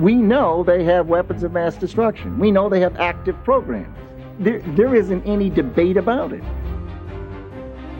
[0.00, 2.38] We know they have weapons of mass destruction.
[2.38, 3.94] We know they have active programs.
[4.38, 6.42] There, there isn't any debate about it.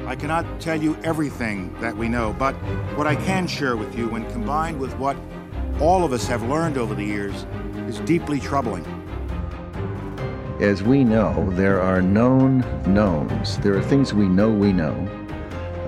[0.06, 2.54] I cannot tell you everything that we know, but
[2.96, 5.14] what I can share with you, when combined with what
[5.78, 7.44] all of us have learned over the years,
[7.86, 8.86] is deeply troubling.
[10.58, 13.58] As we know, there are known knowns.
[13.58, 14.94] There are things we know we know.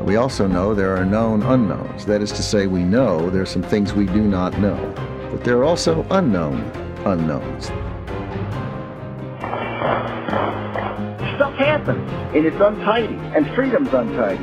[0.03, 2.05] We also know there are known unknowns.
[2.05, 4.95] That is to say, we know there are some things we do not know.
[5.43, 6.61] But there are also unknown
[7.05, 7.65] unknowns.
[11.35, 14.39] Stuff happens, and it's untidy, and freedom's untidy.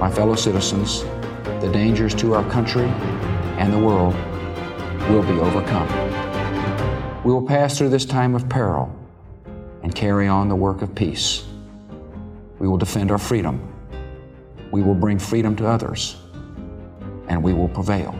[0.00, 1.04] My fellow citizens,
[1.62, 2.86] the dangers to our country
[3.56, 4.14] and the world
[5.08, 5.86] will be overcome.
[7.22, 8.92] We will pass through this time of peril
[9.84, 11.44] and carry on the work of peace.
[12.58, 13.62] We will defend our freedom.
[14.72, 16.16] We will bring freedom to others.
[17.28, 18.18] And we will prevail.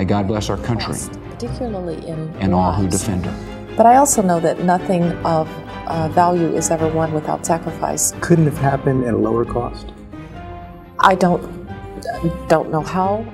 [0.00, 0.94] May God bless our country
[1.30, 3.02] particularly in and all who lives.
[3.02, 3.32] defend her.
[3.76, 5.48] But I also know that nothing of
[5.86, 8.12] uh, value is ever won without sacrifice.
[8.20, 9.92] couldn't have happened at a lower cost.
[10.98, 11.42] I don't
[12.48, 13.24] don't know how.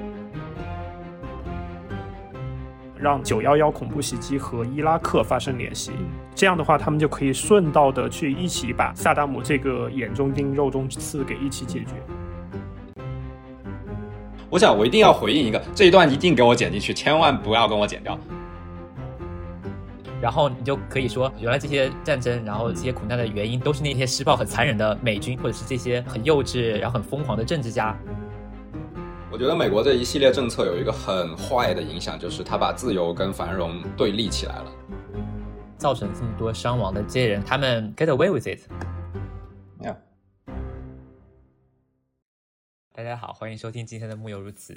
[2.98, 5.90] 让九幺幺恐怖袭击和伊拉克发生联系，
[6.36, 11.94] 这样的话，他们就可以顺道的去一起把萨达姆这个眼中钉、肉中刺给一起解决。
[14.49, 18.17] 我想我一定要回应一个，这一段一定给我剪进去，千万不要跟我剪掉。
[20.21, 27.95] 然后你就可以说，原来这些战争，然后这些苦难的原因，都是那些施暴很残忍的美军，或者是这些很幼稚然后很疯狂的政治家。
[29.29, 34.65] 我觉得美国这一系列政策有一个很坏的影响，就是他把自由跟繁荣对立起来了。
[35.77, 38.61] 造成这么多伤亡的这些人，他们 get away with it。
[42.97, 44.73] 大家好，欢迎收听今天的《木有如此》。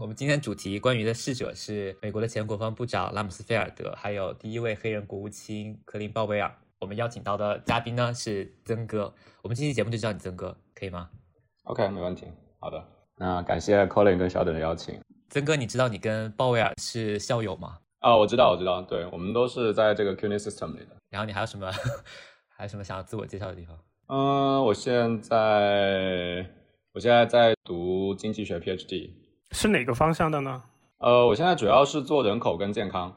[0.00, 6.54] 我们今天主题关于的逝者是美国的前国防部长拉姆斯菲尔德，还有第一位黑人国务卿克林鲍威尔。
[6.78, 11.10] 我们邀请到的嘉宾呢是曾哥，我们这期节目就叫你曾哥，可以吗
[11.64, 12.28] ？OK，没问题。
[12.60, 12.80] 好的，
[13.16, 15.00] 那感谢 Colin 跟小等的邀请。
[15.30, 17.76] 曾哥，你知道你跟鲍威尔是校友吗？
[18.02, 20.94] 哦，我知道，我知道，对我们都是在这个 CUNY System 里的。
[21.10, 21.68] 然后你还有什么
[22.56, 23.76] 还有什么想要自我介绍的地方？
[24.06, 26.46] 嗯，我现在
[26.94, 29.10] 我现在在读经济学 PhD。
[29.52, 30.62] 是哪个方向的呢？
[30.98, 33.14] 呃，我现在主要是做人口跟健康。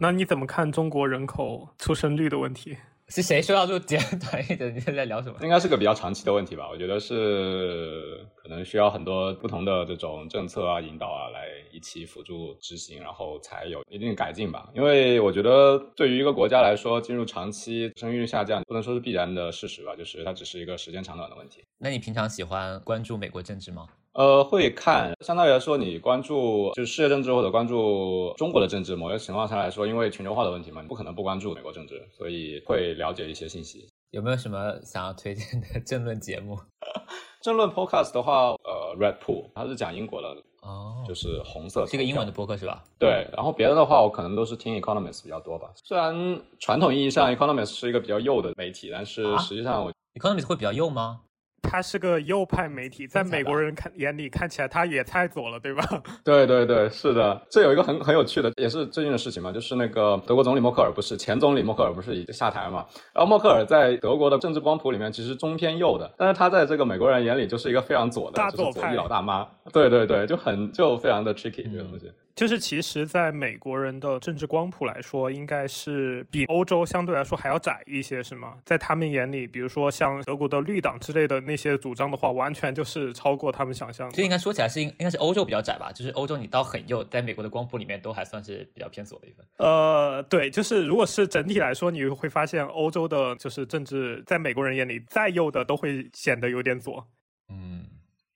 [0.00, 2.76] 那你怎么看中国人口出生率的问题？
[3.08, 4.74] 是谁说要做简短一点？
[4.74, 5.36] 你在聊什么？
[5.42, 6.68] 应该是个比较长期的问题吧。
[6.70, 14.70] 我觉得是可能需要很多不同的这种政策啊、引导啊，来一起辅助执行，然后才有一定的改进吧。
[14.74, 21.62] 因为我觉得对于一个国家来说，进入长期生育率下降，不能说是必然的事实吧，就是它只是一个时间长短的问题。
[21.78, 23.86] 那你平常喜欢关注美国政治吗？
[24.14, 33.88] 呃，会看，相当于来说，你关注就是世界政治或者关注中国的政治，某些情况下来说，因为全球化的问题嘛，你不可能不关注美国政治，所以会了解一些信息。
[34.10, 36.58] 有没有什么想要推荐的政论节目？
[37.40, 40.28] 政论 podcast 的话，呃，Red Pool 它是讲英国的，
[40.60, 42.84] 哦，就是红色，是一个英文的播客是吧？
[42.98, 45.70] 对，然后别的的话，我可能都是听 Economist 比较多吧。
[45.82, 51.22] 虽然传统意义上 Economist 是一个比较右的媒体，但是实际上我、Economist 会比较右吗？
[51.62, 55.82] 它是个右派媒体，在美国人看眼里看起来，他也太左了，对吧？
[56.22, 62.84] 对对对，是的，这有一个很很有趣的，也是最近的事情嘛，就是那个德国总理默克尔不是前总理默克尔不是已经下台嘛？
[63.14, 69.48] 然后默克尔在德国的政治光谱里面其实中偏右的，但是他在这个美国人眼里就是一个非常左的，大左派就是左翼老大妈。
[69.72, 72.10] 对对对，就很就非常的 tricky 这个东西。
[72.34, 78.56] 就是其实，在美国人的政治光谱来说，应该是比欧洲相对来说还要窄一些，是吗？
[78.64, 84.14] 在他们眼里，比如说像德国的绿党之类的那些主张的话，完全就是超过他们想象的。
[84.14, 85.92] 所以应该说起来是应应该是欧洲比较窄吧？
[85.92, 89.46] 就是欧洲你到很右，在美国的光谱里面都还算是比较偏左的一份。
[89.58, 97.06] 呃，对，就是如果是整体来说，你会发现欧洲的就是政治，在美国人眼里，再右的都会显得有点左。
[97.48, 97.84] 嗯，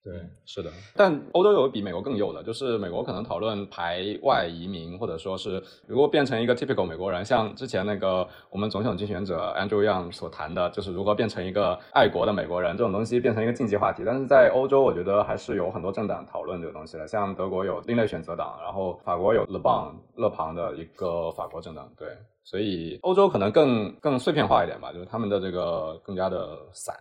[0.06, 14.04] 对，是的，但欧洲有比美国更右的，就是美国可能讨论排外移民，或者说是如果变成一个 typical 美国人，像之前那个我们总统竞选者 Andrew Yang 所谈的，就是如何变成一个爱国的美国人，这种东西变成一个禁忌话题。
[14.06, 22.06] 但是在欧洲，我觉得还是有很多政党讨论这个东西的，像德国有另类选择党，然后法国有勒邦勒庞的一个法国政党，对，
[22.44, 26.94] 所以欧洲可能更更碎片化一点吧，就是他们的这个更加的散。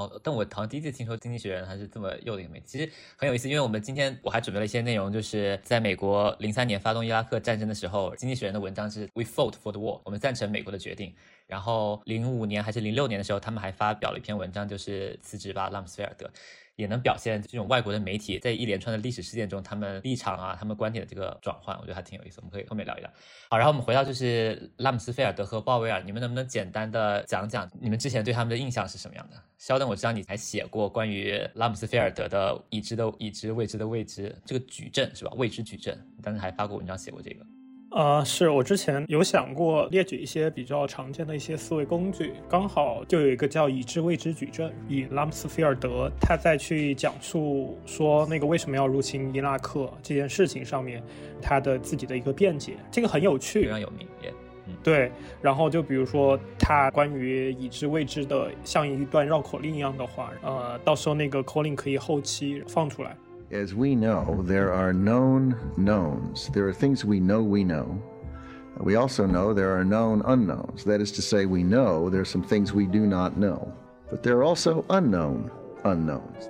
[0.00, 11.14] 哦，但我好像第一次听说《经济学人》还是这么幼的一个媒体，其实很有意思，因为我们今天我还准备了一些内容，就是在美国零三年发动伊拉克战争的时候，《经济学人》的文章是 “We fought for the war”，我们赞成美国的决定。
[11.46, 16.30] 然后零五年还是零六年的时候，他们还发表了一篇文章，就是辞职吧，拉姆斯菲尔德。
[16.80, 22.38] 也能表现这种外国的媒体在一连串的历史事件中，他们立场啊、他们观点的这个转换，我觉得还挺有意思。
[22.38, 23.10] 我们可以后面聊一聊。
[23.50, 29.36] 好，然后我们回到就是拉姆斯菲尔德和鲍威尔，你们能不能简单的讲讲你们之前对他们的印象是什么样的？
[29.58, 35.32] 肖登，我知道你还写过关于拉姆斯菲尔德的已知的已知、未知的未知这个矩阵是吧？
[35.36, 37.44] 未知矩阵，当时还发过文章写过这个。
[37.90, 51.02] 呃，是我之前有想过列举一些比较常见的一些思维工具，刚好就有一个叫已知未知矩阵，以拉姆斯菲尔德他在去讲述说那个为什么要入侵伊拉克这件事情上面，
[51.42, 54.32] 他的自己的一个辩解，这个很有趣，非常有名，也
[54.84, 55.10] 对。
[55.42, 63.16] 然后就比如说他关于已知未知的像一段绕口令一样的话，呃，到时候那个口令可以后期放出来。
[63.50, 66.48] As we know, there are known knowns.
[66.54, 68.00] There are things we know we know.
[68.78, 70.84] We also know there are known unknowns.
[70.84, 73.74] That is to say, we know there are some things we do not know.
[74.08, 75.50] But there are also unknown
[75.84, 76.48] unknowns.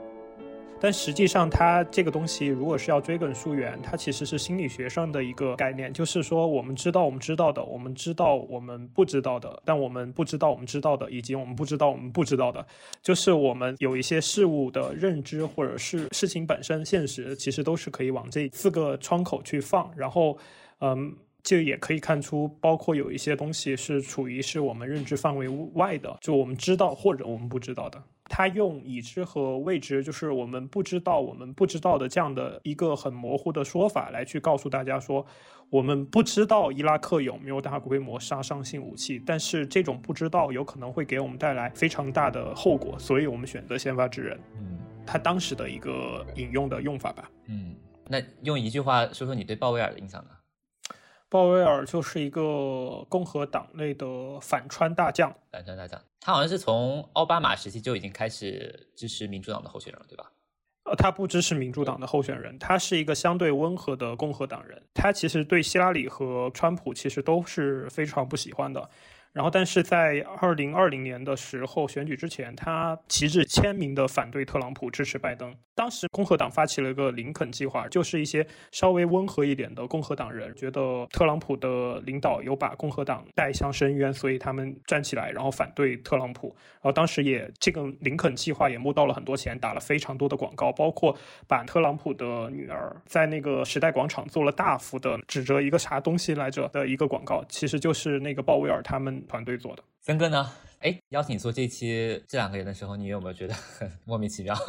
[0.82, 12.67] 但实际上，它这个东西如果是要追根溯源，它其实是心理学上的一个概念，就是说我们知道我们知道的，我们知道我们不知道的，但我们不知道我们知道的，以及我们不知道我们不知道的，
[13.03, 19.91] 就是我们有一些事物的认知，或者是事情本身现实，其实都是可以往这四个窗口去放。
[19.94, 20.38] 然后，
[20.81, 28.03] 嗯，就也可以看出，包括有一些东西是处于是我们认知范围外的，就我们知道或者我们不知道的。
[28.32, 35.27] 他用已知和未知，就是我们不知道、我们不知道的这样的一个很模糊的说法，来去告诉大家说，
[35.69, 44.38] 我们不知道伊拉克有没有大规模杀伤性武器，但是这种不知道有可能会给我们带来非常大的后果，所以我们选择先发制人。
[44.56, 47.29] 嗯，他当时的一个引用的用法吧。
[47.47, 47.75] 嗯，
[48.06, 50.31] 那用一句话说说你对鲍威尔的印象呢？
[51.31, 54.06] 鲍威尔就是一个共和党内的
[54.41, 55.32] 反川大将。
[55.50, 60.31] 反川大将，他好像是从奥巴马时期就已经开始支持民主党的候选人了，对吧？
[60.85, 64.82] 呃，他不支持民主党的候选人，他是一个相对温和的共和党人。
[64.93, 68.91] 他其实对希拉里和川普其实都是非常不喜欢的。
[69.32, 75.55] 然后，但是在二零二零年的时候选举之前，他旗帜鲜明的反对特朗普，支持拜登。
[75.77, 86.49] 当时共和党发起了一个林肯计划，就是一些稍微温和一点的共和党人觉得特朗普的领导有把共和党带向深渊，所以他们站起来，然后反对特朗普。
[86.49, 91.17] 然后当时也这个林肯计划也募到了很多钱，打了非常多的广告，包括
[91.47, 99.19] 把特朗普的女儿在那个时代广场做了大幅的指着一个啥东西来着的一个广告，其实就是那个鲍威尔他们。
[99.28, 100.50] 团队做的，森哥呢？
[100.81, 104.55] 哎，邀请你做这期这两个人的时候，你有没有觉得 很莫名其妙？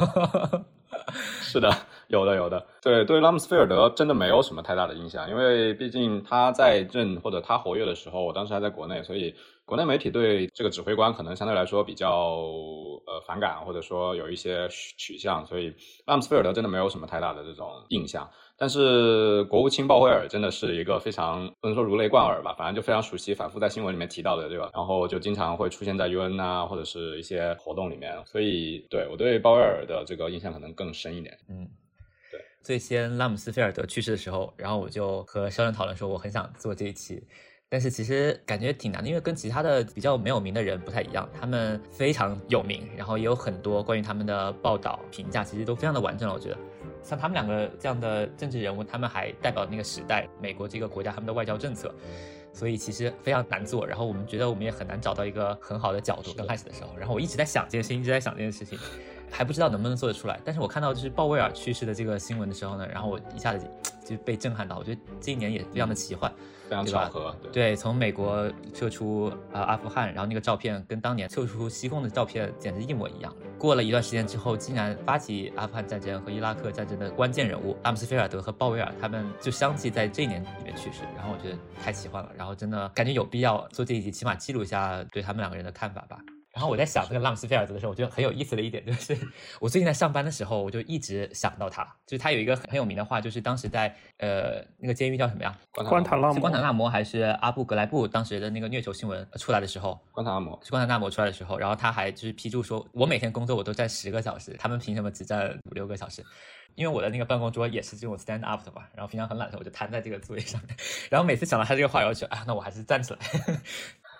[1.40, 1.74] 是的，
[2.08, 2.66] 有的，有的。
[2.82, 9.34] 对，对于，拉姆斯菲尔德真的没有什么太大的印象，因为毕竟他在任或者他活跃的时候，我当时还在国内，所以
[9.64, 12.10] 国内媒体对这个指挥官可能相对来说比较
[13.06, 18.30] 呃反感，或者说有一些取向，所以拉姆斯菲尔德真的没有什么太大的这种印象。
[18.62, 24.70] 但是国务卿鲍威尔真的是一个非常不能说如雷贯耳吧，反正就非常熟悉，反复在新闻里面提到的，对吧？
[24.72, 31.36] 然后就经常会出现在 UN 啊，或者是一些活动里面，所以对我对鲍威尔的这个印象可能更深一点。
[31.48, 31.68] 嗯，
[32.30, 32.40] 对。
[32.62, 37.20] 最先拉姆斯菲尔德去世的时候，然后我就和肖恩讨论说，我很想做这一期，
[37.68, 46.58] 但是其实感觉挺难的，因为跟其他的比较没有名的人不太一样，他们非常有名，然后也有很多关于他们的报道评价，其实都非常的完整了，我觉得。
[47.02, 51.92] 像他们两个这样的政治人物，他们还代表那个时代美国这个国家他们的外交政策，
[52.52, 53.86] 所以其实非常难做。
[53.86, 56.32] 然后我们觉得我们也很难找到一个很好的角度。
[56.34, 58.78] 刚开始的时候，然后我一直在想这件事情，一直在想这件事情，
[59.30, 60.40] 还不知道能不能做得出来。
[60.44, 63.68] 但是我看到就是鲍威尔去世的这个新闻的时候呢，然后我一下子
[64.04, 64.78] 就被震撼到。
[64.78, 66.32] 我觉得这一年也非常的奇幻。
[66.68, 73.30] 非常巧合，对，从美国撤出啊阿富汗，然后那个照片跟当年撤出西贡的照片简直一模一样。
[73.58, 81.02] 过了一段时间之后，竟然发起阿富汗战争和伊拉克战争的关键人物阿姆斯菲尔德和鲍威尔，他们就相继在这一年里面去世。
[81.14, 86.16] 然后我觉得太奇幻了，然后真的感觉有必要做这一集，起码记录一下对他们两个人的看法吧。
[86.52, 89.16] 然后我在想这个拉姆斯菲尔德的时候，我觉得很有意思的一点就是，
[89.58, 91.82] 我最近在上班的时候，我就一直想到他。
[92.06, 95.58] 就是他有一个很有名的话，就是当时在呃那个监狱叫什么呀？
[95.72, 96.34] 关塔拉摩。
[96.34, 98.06] 是关塔拉摩还是阿布格莱布？
[98.06, 106.22] 当时的那个虐囚新闻出来的时候，关塔拉摩是关塔拉摩出来的时候，然后他还就是批注说，我每天工作我都站十个小时，他们凭什么只站五六个小时？
[106.74, 110.76] 因为我的那个办公桌也是这种 stand up 的嘛，然后平常很懒的时候我就瘫在这个座位上面，
[111.10, 113.18] 然后每次想到他这个话，我就啊，那我还是站起来。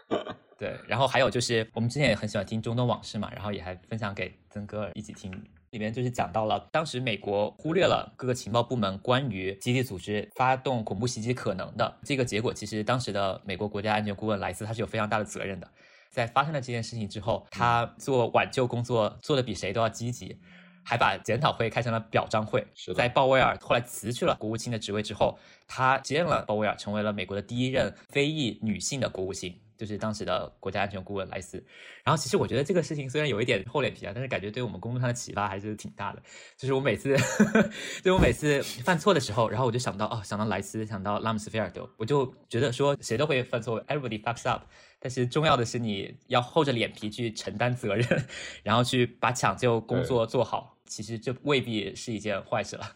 [0.63, 5.29] 对，然后还有就是，我们之前也很喜欢听中东往事嘛，然后也还分享给曾哥一起听，
[5.71, 15.69] 里面就是讲到了当时美国忽略了各个情报部门关于基地组织发动恐怖袭击可能的这个结果，其实当时的美国国家安全顾问莱斯他是有非常大的责任的，
[16.11, 20.39] 在发生了这件事情之后，他做挽救工作做的比谁都要积极。
[20.85, 22.67] 还把检讨会开成了表彰会。
[22.75, 25.39] 是在鲍威尔后来辞去了国务卿的职位之后，
[25.69, 29.57] 他接任了鲍威尔，成为了美国的第一任非裔女性的国务卿。
[29.83, 31.57] 就是当时的国家安全顾问莱斯，
[32.05, 36.23] 然后其实我觉得这个事情虽然有一点厚脸皮啊，但是感觉对我们工作上的启发还是挺大的。
[36.57, 37.17] 就是我每次，
[38.01, 44.63] 就我每次犯错的时候，然后我就想到哦，想到莱斯，想到拉姆斯菲尔德，我就觉得说谁都会犯错，everybody fucks up。
[45.01, 48.25] 但是重要的是你要厚着脸皮去承担责任，
[48.63, 50.79] 然后去把抢救工作做好。
[50.87, 52.95] 其实这未必是一件坏事了。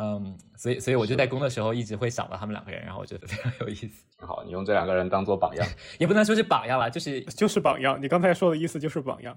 [0.00, 4.04] 嗯，所以所以我就在工作的时候一直会想到他们两个人，然后我觉得非常有意思。
[4.24, 5.66] 好，你用这两个人当做榜样，
[5.98, 8.00] 也不能说是榜样了，就是 就是榜样。
[8.00, 9.36] 你刚才说的意思就是榜样，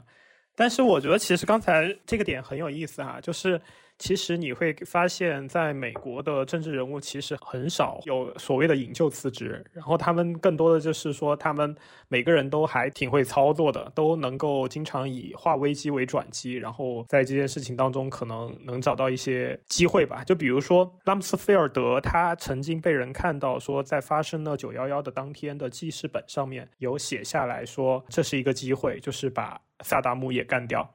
[0.56, 3.60] 但是我觉得其实刚才这个点很有意思哈，就是。
[4.01, 11.75] 其实你会发现，在美国的政治人物其实很少有所谓的引咎辞职，然后他们更多的就是说，他们
[12.08, 20.24] 每个人都还挺会操作的，都能够经常以化危机为转机，然后在这件事情当中可能能找到一些机会吧。
[20.24, 30.91] 就比如说拉姆斯菲尔德，他曾经被人看到说，在发生了九幺幺的当天的记事本上面有写下来说，这是一个机会，就是把萨达姆也干掉。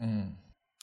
[0.00, 0.32] 嗯，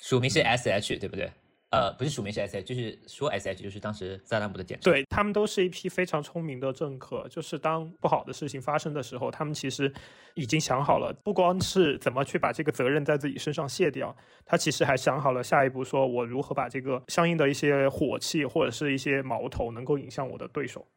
[0.04, 1.32] 署名是 S H，对不对？
[1.76, 4.94] 呃，不是署名是 S H，就是说 S H，就是当时萨达姆的简称。
[4.94, 9.92] 对他们都是一批非常聪明的政客，就是当不好的事情发生的时候，他们其实
[10.36, 14.16] 已经想好了，不光是怎么去把这个责任在自己身上卸掉，
[14.46, 20.88] 他其实还想好了下一步，说我如何把这个相应的一些火气或者是一些矛头能够引向我的对手。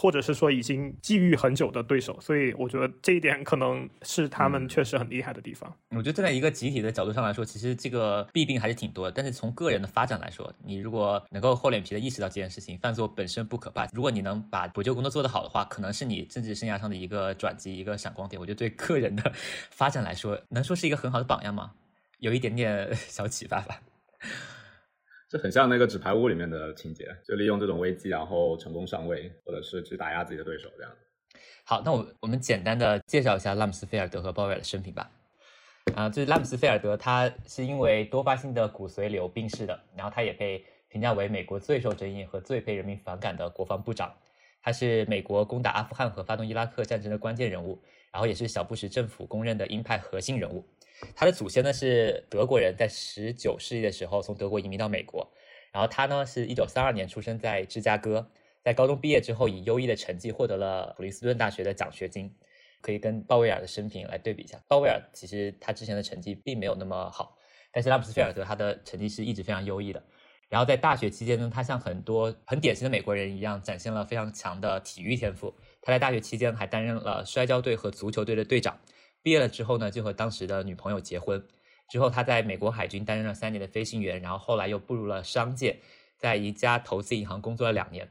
[0.00, 5.68] 或者是说已经觊觎很久的对手，所以我觉得这一点可能是他们确实很厉害的地方。
[5.90, 9.12] 我觉得站在一个集体的角度上来说，其实这个弊病还是挺多的。
[9.12, 13.88] 但是从个人的发展来说，你如果能够厚脸皮的意识到这件事情，犯错本身不可怕。
[13.92, 18.38] 如果你能把补救工作做得好的话，可能是你政治生涯上的一个转机，一个闪光点。
[18.38, 19.32] 我觉得对个人的
[19.72, 21.72] 发展来说，能说是一个很好的榜样吗？
[22.20, 23.80] 有一点点 小启发吧。
[25.28, 30.92] 这很像那个纸牌屋里面的情节，就利用这种危机，然后成功上位，或者是去打压自己的对手，这样。
[31.64, 35.10] 好，那我我们简单的介绍一下拉姆斯菲尔德和鲍威尔的生平吧。
[35.94, 44.10] 啊，就是拉姆斯菲尔德，他是因为多发性的骨髓瘤病逝的，然后他也被评价为美国最受争议和最被人民反感的国防部长。
[44.62, 47.78] 他是美国攻打阿富汗和发动伊拉克战争的关键人物，
[48.10, 50.64] 然后也是小布什政府公认的鹰派核心人物。
[51.14, 55.28] 他的祖先呢是德国人，在十九世纪的时候从德国移民到美国。
[55.72, 58.30] 然后他呢是一九三二年出生在芝加哥，
[58.62, 62.34] 在高中毕业之后以优异的成绩获得了普林斯顿大学的奖学金。
[62.80, 64.56] 可以跟鲍威尔的生平来对比一下。
[64.68, 67.36] 鲍威尔其实他之前的成绩并没有那么好，
[67.72, 70.00] 但是拉姆斯菲尔德他的成绩是一直非常优异的。
[70.48, 75.52] 然后在大学期间呢，他像很多很典型的美国人一样，展现了非常强的体育天赋。
[75.82, 78.78] 他在大学期间还担任了摔跤队和足球队的队长。
[79.28, 81.44] 毕业了之后呢，就和当时的女朋友结婚。
[81.90, 85.76] 之后他在美国海军担任了三年的飞行员，然后后来又步入了商界，
[86.16, 88.08] 在一家投资银行工作了两年。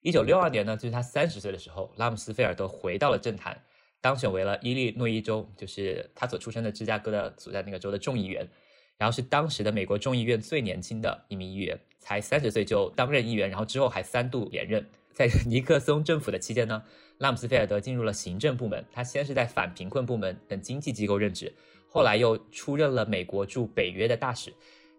[0.00, 3.60] 一九六二年呢，就是他三十岁的时候，拉姆斯菲尔德回到了政坛，
[4.00, 8.48] 当选为了伊利诺伊州，就是他所出生的芝加哥的所在那个州的众议员，
[8.96, 14.86] 然后是当时的美国众议院最年轻的一名议员，才三十岁就担任议员，然后之后还三度连任。
[15.12, 16.84] 在尼克松政府的期间呢。
[17.20, 21.52] 拉姆斯菲尔德进入了行政部门，他先是在反贫困部门等经济机构任职，
[21.86, 24.50] 后来又出任了美国驻北约的大使。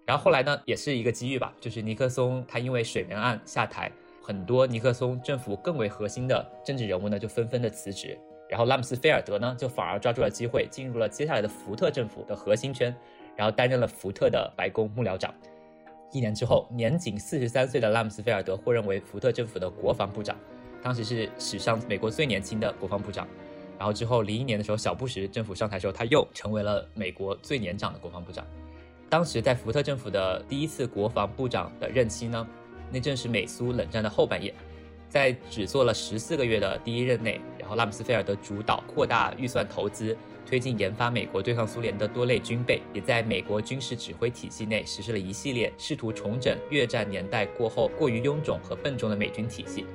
[0.06, 8.16] 然后后来呢，也是一个机遇吧，就是尼克松他因为水门案下台，很多尼克松政府更为核心的政治人物呢就纷纷的辞职，
[8.48, 12.96] 然后拉姆斯菲尔德呢就反而抓住了机会，进入了接下来的福特政府的核心圈，
[13.36, 15.34] 然后担任了福特的白宫幕僚长。
[16.12, 20.38] 一年之后，年仅四十三岁的拉姆斯菲尔德获任为福特政府的国防部长。
[20.82, 23.28] 当时是史上美国最年轻的国防部长，
[23.78, 28.46] 然后之后零一年的时候，小布什政府上台时候，他又成为了美国最年长的国防部长。
[29.10, 32.48] 当时在福特政府的第一次国防部长的任期呢，
[32.92, 34.54] 那正是美苏冷战的后半叶，
[35.10, 49.86] 在只做了十四个月的第一任内，然后拉姆斯菲尔德主导扩大预算投资，推进研发美国对抗苏联的多类军备，也在美国军事指挥体系内实施了一系列试图重整越战年代过后过于臃肿和笨重的美军体系。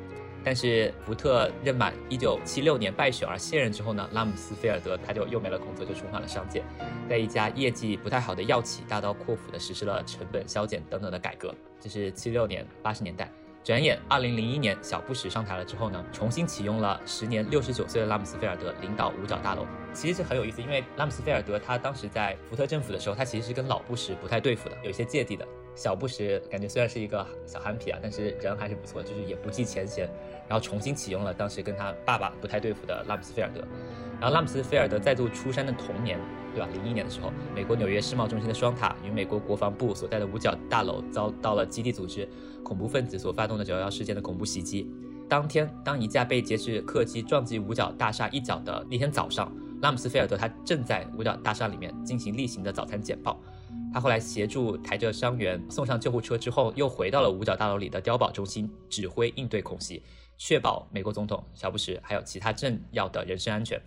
[0.47, 6.63] 但是福特任满一九七六年败选而卸任之后呢，拉姆斯菲尔德他就又没了工作，就重返了商界，
[7.11, 11.53] 在一家业绩不太好的药企大刀阔斧的实施了成本削减等等的改革。
[11.81, 13.29] 这是七六年八十年代，
[13.65, 19.67] 转眼二零零一年小布什上台了之后呢，重新启用了时年六十九岁的拉姆斯菲尔德领导五角大楼。
[19.93, 25.45] 其实是很有意思，因为拉姆斯菲尔德他当时在福特政府的时候，他其实是跟老布什不太对付的，有一些芥蒂的。
[25.75, 30.09] 小布什感觉虽然是一个小憨皮啊，但是人还是不错，就是也不计前嫌。
[30.49, 33.61] 然后重新启用了当时跟他爸爸不太对付的拉姆斯菲尔德，
[34.21, 36.19] 然后拉姆斯菲尔德再度出山的同年，
[36.55, 36.69] 对吧？
[36.73, 42.29] 零一年的时候，美国纽约世贸中心的双塔与美国国防部所在的五角大楼遭到了基地组织
[42.63, 44.91] 恐怖分子所发动的九幺幺事件的恐怖袭击。
[45.29, 53.41] 当天，当一架被劫持客机撞击五角大厦一角的那天早上，拉姆斯菲尔德他正在五角大厦里面进行例行的早餐简报。
[53.93, 60.03] 他后来协助抬着伤员送上救护车之后，又回到了五角大楼里的碉堡中心，指挥应对恐袭，
[60.37, 63.81] 确保美国总统小布什还有其他政要的人身安全。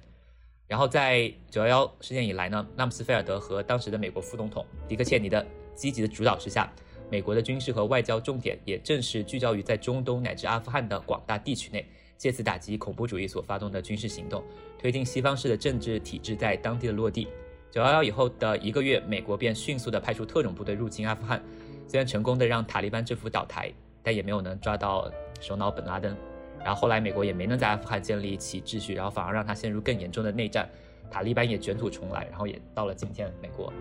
[0.67, 6.71] 然后在九幺幺事件以来呢，拉姆斯菲尔德和当时的美国副总统迪克切尼的积极的主导之下，
[7.09, 11.83] 美国的军事和外交重点也正是聚焦于在中东乃至阿富汗的广大地区内，
[12.17, 14.43] 借此打击恐怖主义所发动的军事行动，
[14.77, 17.27] 推进西方式的政治体制在当地的落地。
[17.71, 21.41] 九幺幺以后的一个月，美国便迅速的派出特种部队入侵阿富汗，
[21.87, 26.15] 虽然成功的让塔利班政府倒台，但也没有能抓到首脑本拉登。
[26.63, 30.69] 然后后来美国也没能在阿富汗建立起秩序，然后反而让他陷入更严重的内战，
[31.09, 33.73] 塔利班也卷土重来，然后也到了今天，美国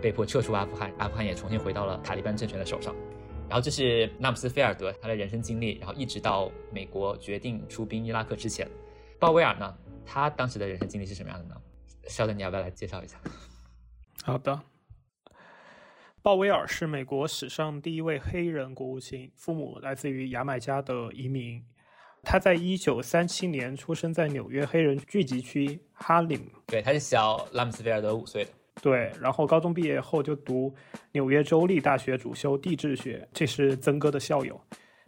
[0.00, 2.94] 被迫撤出阿富汗，阿富汗也重新回到了塔利班政权的手上。
[3.48, 8.68] 然后这是纳姆斯菲尔德他的人生经历，然后一直到美国决定出兵伊拉克之前，
[9.18, 11.60] 鲍威尔呢，他当时的人生经历是什么样的呢？
[12.06, 13.18] 肖德，你要不要来介绍一下？
[14.22, 14.60] 好的，
[16.22, 21.64] 鲍威尔是美国史上第一位黑人国务卿，父母来自于牙买加的移民。
[22.22, 26.40] 他在一九三七年出生在纽约黑人聚集区哈林。
[26.66, 28.50] 对，他是小拉姆斯菲尔德五岁的。
[28.82, 30.74] 对，然后高中毕业后就读
[31.12, 34.58] 纽约州立大学，主修地质学，这是曾哥的校友。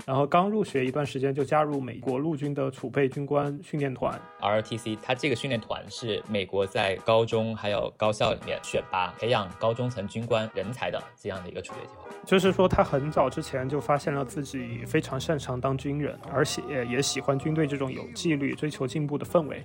[0.05, 4.99] 然后刚入学一段时间就加入美国陆军的储备军官训练团 RTC。
[5.03, 12.11] 他这个训练团是美国在高中还有高校里面选拔培养高中层军官人才的这样的一个储备计划。
[12.25, 19.65] 就是说，他很早之前就发现了自己非常擅长当军人，而且也喜欢军队这种有纪律、追求进步的氛围，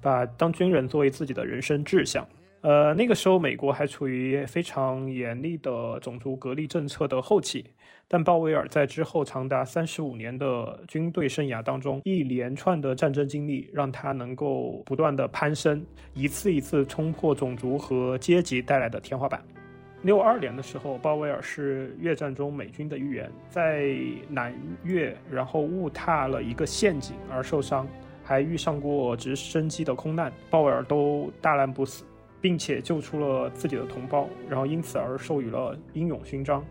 [0.00, 2.26] 把当军人作为自己的人生志向。
[2.60, 7.64] 呃，那个时候美国还处于非常严厉的种族隔离政策的后期，
[8.08, 19.42] 但鲍威尔在之后长达三十五年的军队生涯当中，一连串的战争经历让他能够不断的攀升，一次一次冲破种族和阶级带来的天花板。
[20.02, 23.96] 六二年的时候，鲍威尔是越战中美军的一员，在
[24.28, 27.88] 南越然后误踏了一个陷阱而受伤，
[28.22, 32.04] 还遇上过直升机的空难，鲍威尔都大难不死，
[32.38, 36.62] 并且救出了自己的同胞，然后因此而授予了英勇勋章。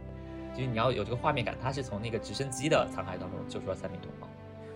[0.54, 4.28] 就是你要有这个画面感，他是从那个直升机的残骸当中救出了三名同胞。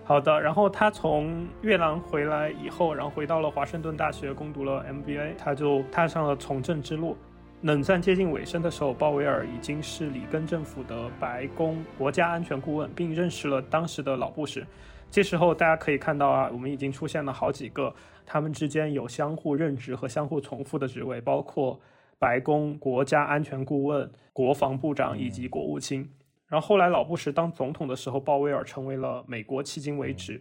[0.04, 7.16] 好的，然后他从越南回来以后，然后回到了华盛顿大学攻读了 MBA，他就踏上了从政之路。
[7.62, 14.66] 冷战接近尾声的时候，鲍威尔已经是里根政府的白宫国家安全顾问，并认识了当时的老布什。
[15.10, 21.78] 这时候大家可以看到啊，我们已经出现了好几个他们之间有相互任职和相互重复的职位，包括
[22.18, 26.08] 白宫国家安全顾问、国防部长以及国务卿。
[26.46, 30.40] 然后后来老布什当总统的时候，鲍威尔成为了美国迄今为止。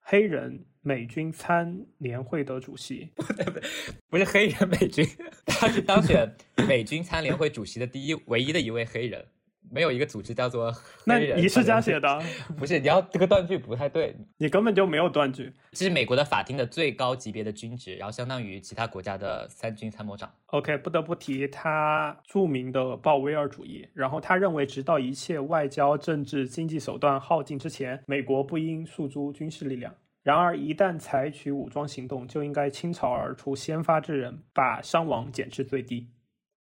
[0.00, 3.62] 黑人美军参联会的主席，不对不对，
[4.10, 5.02] 不是黑人美军，
[5.46, 6.30] 他是当选
[6.68, 9.26] 美军参联会主席的第一唯一的一位黑人。
[9.70, 10.72] 没有一个组织叫做
[11.04, 12.20] 那你是这样写的？
[12.56, 15.52] 不是，你要这个断句不太对，你根本就没有断句。
[15.72, 20.30] 这是美国的法庭的最高级别的军职，然后相当于其他国家的三军参谋长。
[20.46, 23.86] OK，不得不提他著名的鲍威尔主义。
[23.94, 29.94] 然后他认为，直到一切外交、政治、经济手段耗尽之前，美国不应诉诸军事力量。
[30.22, 36.08] 然而，一旦采取武装行动，就应该倾巢而出，先发制人，把伤亡减至最低。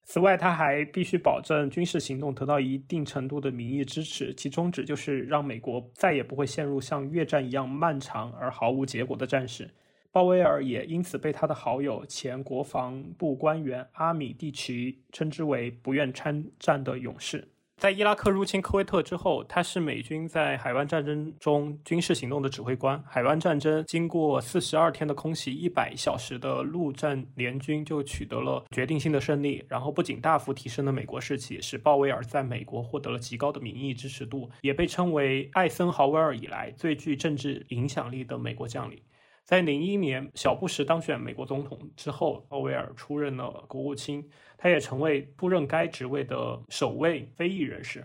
[0.05, 9.69] 此外，他还必须保证军事行动得到一定程度的民意支持，其宗旨就是让美国再也不会陷入像越战一样漫长而毫无结果的战事。
[10.13, 17.49] 鲍威尔也因此被他的好友前国防部官员阿米蒂奇称之为“不愿参战的勇士”。
[17.77, 23.03] 在伊拉克入侵科威特之后，他是美军在海湾战争中军事行动的指挥官。
[23.07, 38.99] 海湾战争经过四十二天的空袭，一百小时的陆战联军就取得了决定性的胜利，然后不仅大幅提升了美国士气，使鲍威尔在美国获得了极高的民意支持度，也被称为艾森豪威尔以来最具政治影响力的美国将领。
[39.45, 48.05] 在零一年小布什当选美国总统之后，鲍威尔出任了国务卿，他也成为出任该职位的首位非裔人士。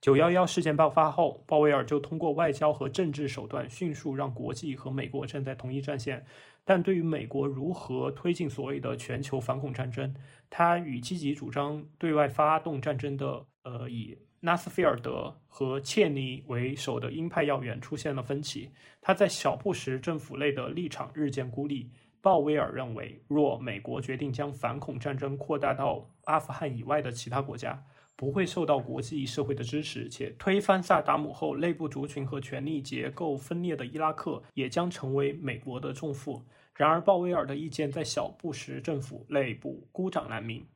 [0.00, 6.24] 九幺幺事件爆发后，鲍威尔就通过外交和政治手段迅速让国际和美国站在同一战线。
[6.64, 10.14] 但对于美国如何推进所谓的全球反恐战争，
[10.50, 14.16] 他与积极主张对外发动战争的呃以。
[14.40, 18.68] 纳斯菲尔德和切尼为首的鹰派要员出现了分歧，
[19.00, 21.90] 他在小布什政府内的立场日渐孤立。
[22.24, 27.84] 鲍威尔认为，若美国决定将反恐战争扩大到阿富汗以外的其他国家，
[28.16, 36.42] 不会受到国际社会的支持，且推翻萨达姆后内部族群和权力结构分裂的伊拉克也将成为美国的重负。
[36.74, 40.66] 然而，鲍威尔的意见在小布什政府内部孤掌难鸣，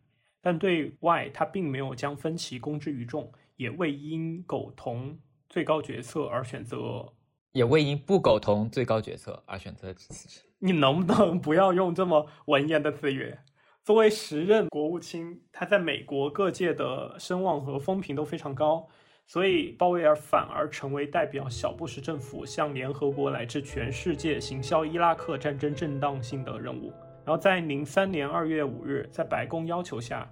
[0.43, 7.11] 但对外他并没有将分歧公之于众，也未因苟同最高决策而选择，
[7.53, 10.48] 也未因不苟同最高决策而选择辞职。
[10.61, 13.37] 你能不能不要用这么文言的词语？
[13.85, 18.89] 作为时任国务卿，他在美国各界的声望和风评都非常高，
[19.27, 26.93] 所以鲍威尔反而成为代表小布什政府向联合国乃至全世界行销伊拉克战争正当性的任务。
[27.25, 30.29] 然后在零三年二月五日，在白宫要求下，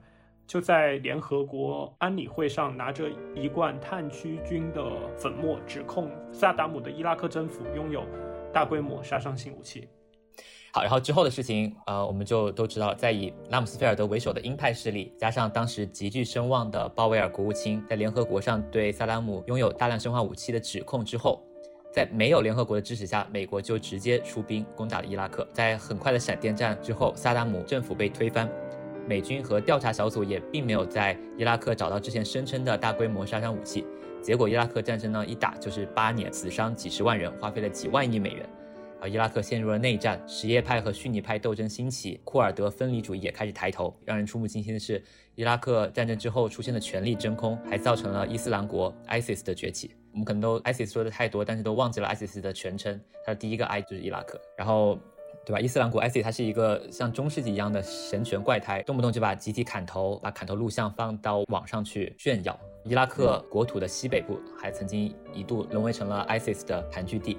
[0.47, 4.85] 就在联合国安理会上拿着一罐炭疽菌的
[5.17, 8.05] 粉末，指控萨达姆的伊拉克政府拥有
[8.53, 9.89] 大规模杀伤性武器。
[10.77, 21.43] 好，然后之后的事情，呃，我们就都知道，在以拉姆斯菲尔德为首的鹰派势力，加上当时极具声望的鲍威尔国务卿，在联合国上对萨达姆拥有大量生化武器的指控之后，
[21.91, 25.49] 在没有联合国的支持下，美国就直接出兵攻打了伊拉克。
[25.51, 28.47] 在很快的闪电战之后，萨达姆政府被推翻，
[29.09, 33.87] 美军和调查小组也并没有在伊拉克找到之前声称的大规模杀伤武器。
[34.23, 38.47] 结果，伊拉克战争呢一打就是八年，死伤几十万人，花费了几万亿美元。
[39.01, 43.95] 而，伊拉克陷入了内战，什叶派和逊尼派斗争兴起，库尔德分离主义也开始抬头。
[44.05, 45.03] 让人触目惊心的是，
[45.35, 49.95] 伊拉克战争之后出现的权力真空，还造成了伊斯兰国 ISIS 的崛起。
[50.13, 54.41] 我们可能都 ISIS 说的太多，但是都忘记了 ISIS 的全称，它的第一个 I 就是伊拉克。
[54.57, 54.99] 然后，
[55.45, 55.61] 对吧？
[55.61, 62.59] 伊斯兰国 ISIS 它是一个像中世纪一样的神权怪胎，动不动就把集体砍头，把砍头录像放到网上去炫耀。
[62.83, 67.37] 伊拉克国土的西北部还曾经一度沦为成了 ISIS 的盘踞地。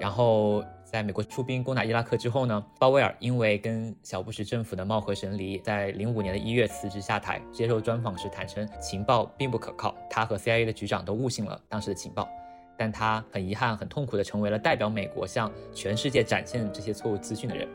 [0.00, 7.38] 然后，在美国出兵攻打伊拉克之后呢，鲍威尔因为跟小布什政府的貌合神离，在零五年的一月辞职下台。
[7.52, 12.26] 接受专访时坦称，情报并不可靠，他和 CIA 的局长都误信了当时的情报。
[12.78, 17.68] 但他很遗憾、很痛苦地成为了代表美国向全世界展现这些错误资讯的人。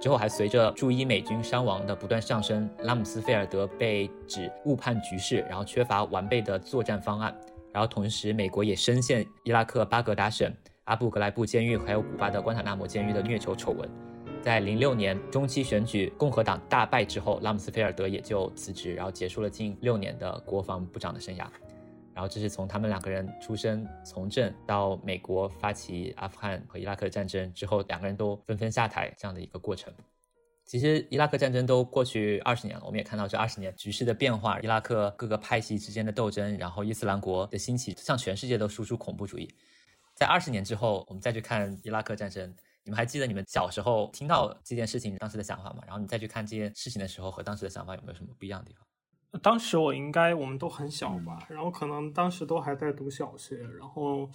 [0.00, 7.36] 之后还随着驻伊美军伤亡的不断上升，拉姆斯菲尔德被指误判局势，然后缺乏完备的作战方案。
[7.70, 10.50] 然后同时，美国也深陷伊拉克巴格达省。
[10.86, 13.90] 阿布格莱布监狱还有古巴的关塔纳摩监狱的虐囚丑闻，
[14.40, 21.44] 在零六年中期选举共和党大败之后，拉姆斯菲尔德也就辞职，然后结束了近六年的国防部长的生涯。
[22.14, 29.92] 然后这是从他们两个人出生从政到美国发起阿富汗和伊拉克战争之后，两个人都纷纷下台这样的一个过程。
[30.64, 39.52] 其实伊拉克战争都过去二十年了，我们也看到这二十年局势的变化，伊拉克各个派系之间的斗争，然后伊斯兰国的兴起，向全世界都输出恐怖主义。
[40.16, 42.52] 在二十年之后，我们再去看伊拉克战争，
[42.84, 45.82] 你们还记得你们小时候听到这件事情当时的想法吗？
[45.86, 48.82] 然后你再去看这件事情的时候，和当时的想法有没有什么不一样的地方？
[49.42, 54.26] 当时我应该我们都很小吧，然后可能当时都还在读小学，然后，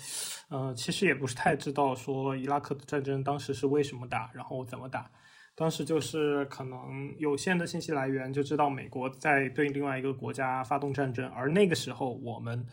[0.49, 5.09] 呃，其实也不是太知道说伊拉克的战争当时是为什么打，然后怎么打。
[5.55, 12.63] 当时就是可能有限的信息来源就知道美国在对另外一个国家发动战争，而那个时候我们。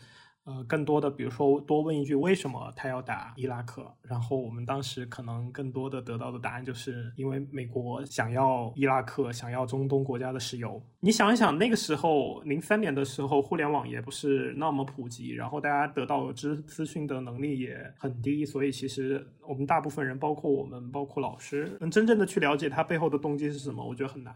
[0.49, 3.85] 呃，更多的，比如说多问一句，为什么他要打伊拉克？
[4.01, 10.81] 然后我们当时可能更多的得到的答案，就是因为美国想要伊拉克，想要中东国家的石油。
[11.01, 24.33] 你想一想，那个时候零三年的时候，互联网也不是那么普及，然后大家得到资资讯的能力也很低，所以其实我们大部分人，包括我们，包括老师，能真正的去了解他背后的动机是什么，我觉得很难。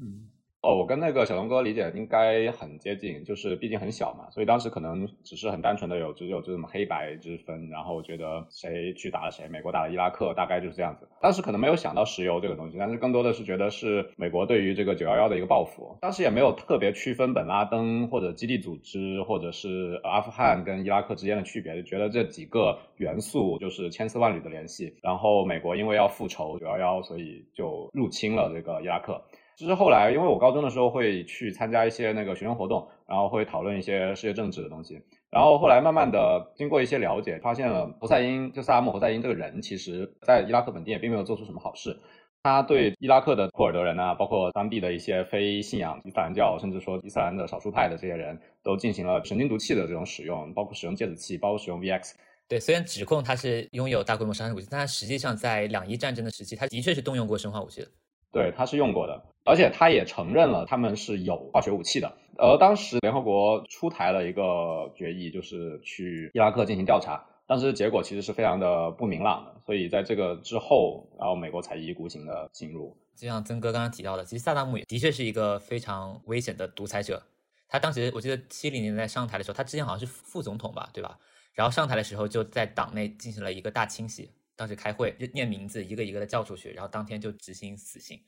[0.00, 0.30] 嗯。
[0.64, 11.06] 哦，我跟那个小龙哥理解应该很接近，就是毕竟很小嘛，所以当时可能只是很单纯的有只有这种黑白之分，然后觉得谁去打了谁，美国打了伊拉克，大概就是这样子。
[11.20, 15.98] 当时可能没有想到石油这个东西，但是更多的是觉得是美国对于这个九幺幺的一个报复。
[16.00, 24.96] 当时也没有特别区分本拉登或者基地组织或者是阿富汗跟伊拉克之间的区别，就觉得这几个元素就是千丝万缕的联系。
[25.02, 29.20] 然后美国因为要复仇九幺幺，所以就入侵了这个伊拉克。
[29.56, 35.00] 其实后来，因为我高中的时候会去参加一些那个学生活动，然后会讨论一些世界政治的东西。
[35.30, 41.96] 然后后来慢慢的经过一些了解，发现了侯赛因就萨达姆侯赛因这个人，其实在伊拉克本地也并没有做出什么好事。
[42.42, 52.12] 他对伊拉克的库尔德人啊，包括当地的一些非信仰伊斯兰教，甚至说伊斯兰的少数派的这些人都进行了神经毒气的这种使用，包括使用芥子气，包括使用 VX。
[52.46, 57.88] 对，虽然指控他是拥有大规模杀伤武器，但他实际上在两伊战争的时期，他的确是动用过生化武器的。
[58.34, 62.12] 对，他是用过的，而且他也承认了他们是有化学武器的。
[62.36, 69.54] 而当时联合国出台了一个决议，就是去伊拉克进行调查，但是结果其实是非常的不明朗的。
[69.64, 72.94] 所以在这个之后，然后美国才一意孤行的进入。
[73.16, 77.22] 就像曾哥刚刚提到的，其实萨达姆也的确是一个非常危险的独裁者。
[77.68, 81.16] 他当时我记得七零年代上台的时候，他之前好像是副总统吧，对吧？
[81.54, 88.20] 然后上台的时候就在党内进行了一个大清洗，当时开会念名字，一个一个的叫出去，然后当天就执行死刑。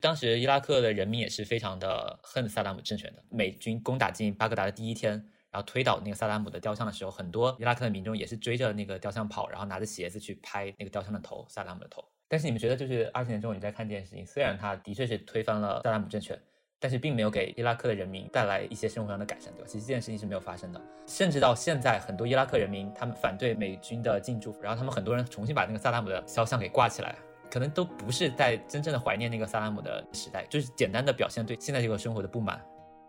[0.00, 3.24] 当时伊拉克的人民也是非常的恨萨达姆政权的。
[3.30, 5.12] 美军攻打进巴格达的第一天，
[5.50, 12.04] 然后推倒那个萨达姆的雕像的时候，很多伊拉克的民众也是追着那个雕像跑，然后拿着鞋子去拍那个雕像的头，萨达姆的头。
[12.28, 16.40] 但是你们觉得，就是二十年之后你在看这件事情，虽然他的确是推翻了萨达姆政权，
[16.80, 19.66] 但是并没有给伊拉克的人民带来一些生活上的改善，对吧？
[19.66, 20.80] 其实这件事情是没有发生的。
[21.06, 27.14] 甚至到现在，很多伊拉克人民他们反对美军的进驻，然后他们很多人重新把那个萨达姆的肖像给挂起来。
[27.50, 32.60] 可能都不是在真正的怀念那个萨达姆的时代，就是简单的表现对现在这个生活的不满。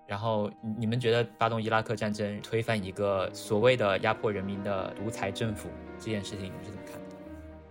[0.07, 7.08] 然后你们觉得发动伊拉克战争，推翻一个所谓的压迫人民的独裁政府这件事情，你们是怎么看的？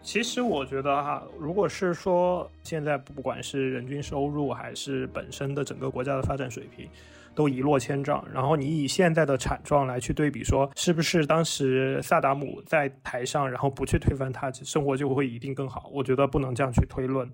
[0.03, 6.89] 其实我觉得哈，如果是说现在不管是人均收入还是本身的整个国家的发展水平。
[7.35, 15.89] 都一落千丈，然后你以现在的惨状来去对比，说是不是当时萨达姆在台上，然后不去推翻他，生活就会一定更好？
[15.95, 17.31] 我觉得不能这样去推论。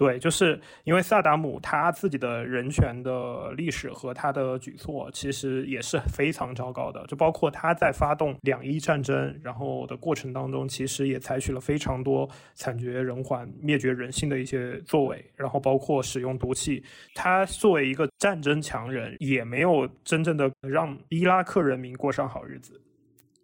[0.00, 7.04] 对，就是因为萨达姆他自己的人权的历史和他的举措，其实也是非常糟糕的。
[7.06, 16.82] 就包括他在发动两伊战争然后的过程当中，其实也采取了非常多惨绝人寰、灭绝人性的一些作为，然后包括使用毒气。
[17.14, 22.80] 他作为一个战争强人，也没有真正的让伊拉克人民过上好日子。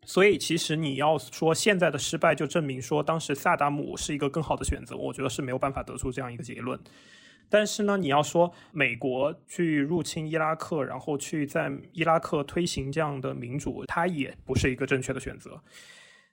[0.07, 6.79] 所以，其实你要说现在的失败就证明说当时萨达姆是一个更好的选择，我觉得是没有办法得出这样一个结论。
[7.49, 15.61] 但是呢，你要说美国去入侵伊拉克，然后去在伊拉克推行这样的民主，它也不是一个正确的选择。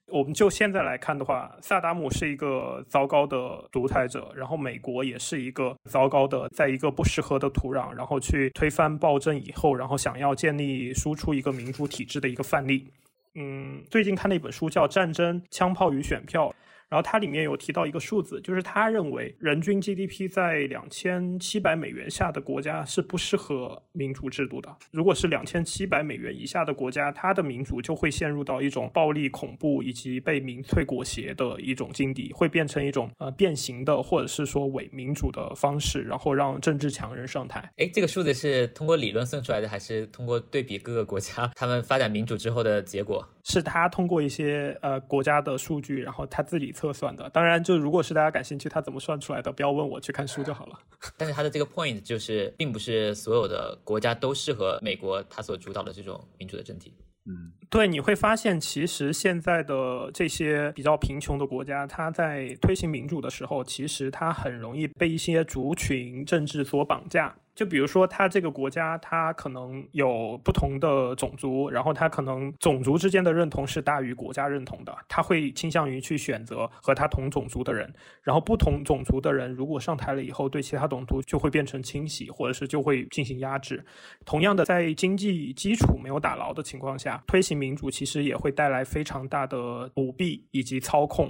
[0.08, 12.92] 我们就现在来看的话，萨达姆是一个糟糕的独裁者，然后美国也是一个糟糕的，在一个不适合的土壤，然后去推翻暴政以后，然后想要建立输出一个民主体制的一个范例。
[13.36, 16.50] 嗯，最近看了一本书叫《战争、枪炮与选票》。
[16.94, 24.70] 然后它里面有提到一个数字，就是他认为人均 GDP 在两千七百美元下的国家是不适合民主制度的。
[24.92, 37.68] 如果是两千七百美元以下的国家，它的民主就会陷入到一种暴力、恐怖以及被民粹裹挟的一种境地，会变成一种呃变形的或者是说伪民主的方式，然后让政治强人上台。
[37.78, 43.28] 哎，这个数字是通过理论算出来的，还是通过对比各个国家他们发展民主之后的结果？
[43.44, 47.30] 是他通过一些呃国家的数据，然后他自己测算的。
[47.30, 50.80] 当然，就如果是大家感兴趣，他怎么算出来的，不要问我，去看书就好了。
[51.18, 56.94] 但是他的这个 point 就是，并不是所有的国家都适合美国他所主导的这种民主的政体。
[57.26, 67.34] 嗯，对，你会发现，其实现在的这些比较贫穷的国家，它在推行民主的时候，其实它很容易被一些族群政治所绑架。
[67.56, 77.94] 就比如说，他这个国家，他可能有不同的种族，然后他可能种族之间的认同是大于国家认同的，他会倾向于去选择和他同种族的人。
[78.24, 83.86] 然后不同种族的人如果上台了以后，对其他种族就会变成清洗，或者是就会进行压制。
[84.26, 91.28] 同样的，在经济基础没有打牢的情况下，推行民主其实也会带来非常大的舞弊以及操控。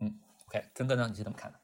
[0.00, 1.58] 嗯，OK，曾哥呢，你是怎么看的？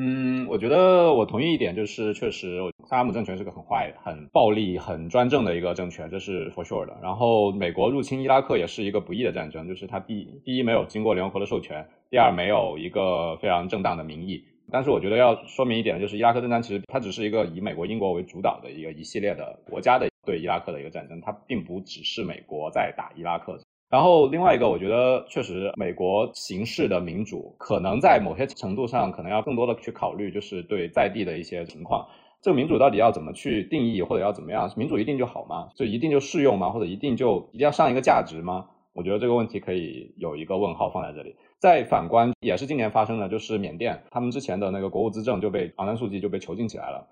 [0.00, 6.96] 嗯，我觉得我同意一点，就是确实萨达姆政权是个很坏、很暴力、很专政的一个政权，这是 for sure 的。
[7.02, 14.40] 然后美国入侵伊拉克也是一个不义的战争，就是它第第一没有经过联合国的授权，第二没有一个非常正当的民意。
[14.70, 23.58] 但是我觉得要说明一点，就是伊拉克战争其实它只是一个以美国、英国为主导的一个一系列的国家的对伊拉克的一个战争，它并不只是美国在打伊拉克。
[23.90, 32.06] 然后另外一个，我觉得确实美国形式的民主，可能在某些程度上，可能要更多的去考虑，就是对在地的一些情况。
[32.42, 34.70] 这个民主到底要怎么去定义，或者要怎么样？
[34.76, 35.68] 民主一定就好吗？
[35.74, 36.70] 就一定就适用吗？
[36.70, 38.66] 或者一定就一定要上一个价值吗？
[38.92, 41.34] 我觉得这个问题可以有一个问号放在这里。
[41.58, 47.08] 再反观，也是今年发生的，就是缅甸，他们之前的那个国务资政就被昂山素季就被囚禁起来了。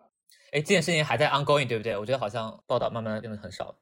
[0.53, 1.97] 哎，这件事情还在 ongoing，对不对？
[1.97, 3.75] 我觉得好像报道慢慢变得很少。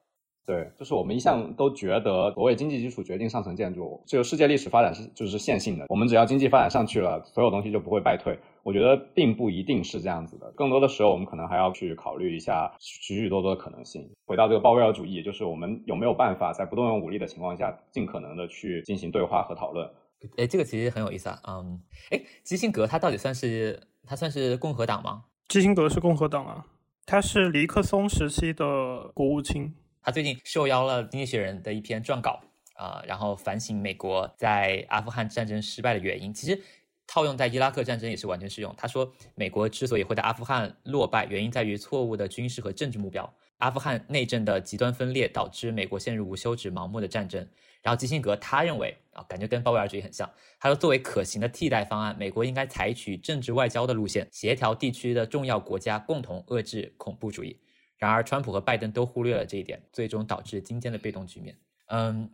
[0.46, 5.86] 对，就是我们一向都觉得，所谓经济基础决定上层建筑，这个世界历史发展是就是线性的。
[5.88, 8.38] 我们只要经济发展上去了，所有东西就不会败退。
[8.62, 14.06] 我觉得并不一定是这样子的，更多的时候我们可能还要去考虑一下许许多多的可能性。
[14.26, 19.90] 回到这个鲍威尔主义，就是我们有没有办法在不动用武力的情况下，尽可能的去进行对话和讨论。
[20.36, 21.40] 哎，这个其实很有意思啊。
[21.48, 21.80] 嗯，
[22.10, 25.24] 哎，基辛格他到底算是他算是共和党吗？
[25.48, 26.66] 基辛格是共和党啊，
[27.06, 29.74] 他是尼克松时期的国务卿。
[30.04, 32.38] 他最近受邀了《经济学人》的一篇撰稿，
[32.74, 36.32] 啊，然后反省美国在阿富汗战争失败的原因。
[36.34, 36.60] 其实
[37.06, 38.74] 套用在伊拉克战争也是完全适用。
[38.76, 43.34] 他说，美国之所以会在阿富汗落败，原因在于错误的军事和政治目标。
[43.58, 47.48] 阿富汗内政的极端分裂导致美国陷入无休止、盲目的战争。
[47.80, 50.30] 然后基辛格他认为啊，感觉跟鲍威尔主义很像。
[50.60, 57.58] 他说，作为可行的替代方案，美国应该采取政治外交的路线，协调地区的重要国家，共同遏制恐怖主义。
[57.98, 61.56] 然而，川普和拜登都忽略了这一点，最终导致今天的被动局面。
[61.86, 62.30] 嗯，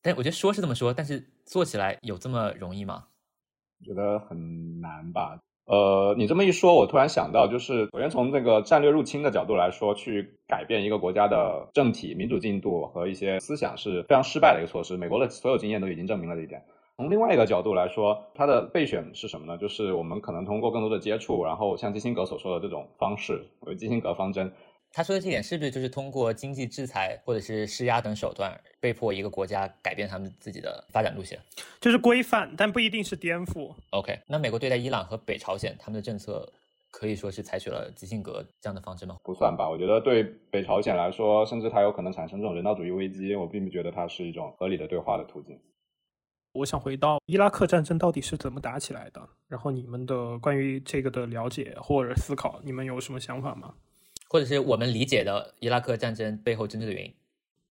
[0.00, 3.04] 但我觉得说是这么说，但是做起来有这么容易吗？
[3.80, 5.38] 我觉得很难吧。
[5.64, 14.96] 呃，你这么一说，我突然想到，就是首先从这个战略入侵的角度来说，去改变一个国家的政体、民主进度和一些思想是非常失败的一个措施。
[14.96, 16.64] 美国的所有经验都已经证明了这一点。
[16.96, 19.56] 从另外一个角度来说，它的备选是什么呢？
[19.56, 24.52] 就是我们可能通过更多的接触，然后像基辛格所说的这种方式，为基辛格方针。
[24.92, 31.38] 他说的这点是不是就是通过经济制裁或者是施压等手段，被迫一个国家改变他们自己的发展路线？
[31.80, 33.74] 就是规范，但不一定是颠覆。
[33.90, 36.46] OK，那美国对待伊朗和北朝鲜，他们的政策
[36.90, 39.16] 可以说是采取了基辛格这样的方针吗？
[39.22, 45.58] 不算吧，我觉得对北朝鲜来说，甚至它有可能产生这种人道主义危机，我并不觉得它是一种合理的对话的途径。
[46.52, 49.26] 我想回到伊拉克战争到底是怎么打起来的？
[49.48, 53.72] 然后你们的关于这个的了解或者思考，你们有什么想法吗？
[54.32, 57.12] 或者是我们理解的伊拉克战争背后真正的原因。